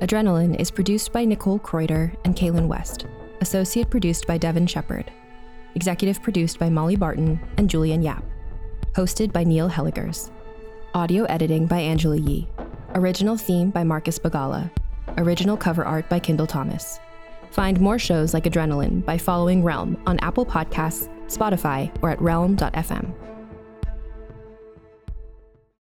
Adrenaline 0.01 0.59
is 0.59 0.69
produced 0.69 1.11
by 1.11 1.25
Nicole 1.25 1.57
Kreuter 1.57 2.15
and 2.25 2.35
Kaylin 2.35 2.67
West, 2.67 3.07
associate 3.41 3.89
produced 3.89 4.27
by 4.27 4.37
Devin 4.37 4.67
Shepard, 4.67 5.11
executive 5.73 6.21
produced 6.21 6.59
by 6.59 6.69
Molly 6.69 6.95
Barton 6.95 7.39
and 7.57 7.67
Julian 7.67 8.03
Yap, 8.03 8.23
hosted 8.93 9.33
by 9.33 9.43
Neil 9.43 9.69
Helligers, 9.69 10.29
audio 10.93 11.23
editing 11.23 11.65
by 11.65 11.79
Angela 11.79 12.17
Yee, 12.17 12.47
original 12.93 13.35
theme 13.35 13.71
by 13.71 13.83
Marcus 13.83 14.19
Bagala, 14.19 14.69
original 15.17 15.57
cover 15.57 15.85
art 15.85 16.09
by 16.09 16.19
Kindle 16.19 16.47
Thomas. 16.47 16.99
Find 17.51 17.79
more 17.79 17.99
shows 17.99 18.33
like 18.33 18.43
Adrenaline 18.43 19.05
by 19.05 19.17
following 19.17 19.63
Realm 19.63 20.01
on 20.05 20.19
Apple 20.19 20.45
Podcasts, 20.45 21.09
Spotify, 21.27 21.91
or 22.01 22.09
at 22.09 22.21
realm.fm. 22.21 23.13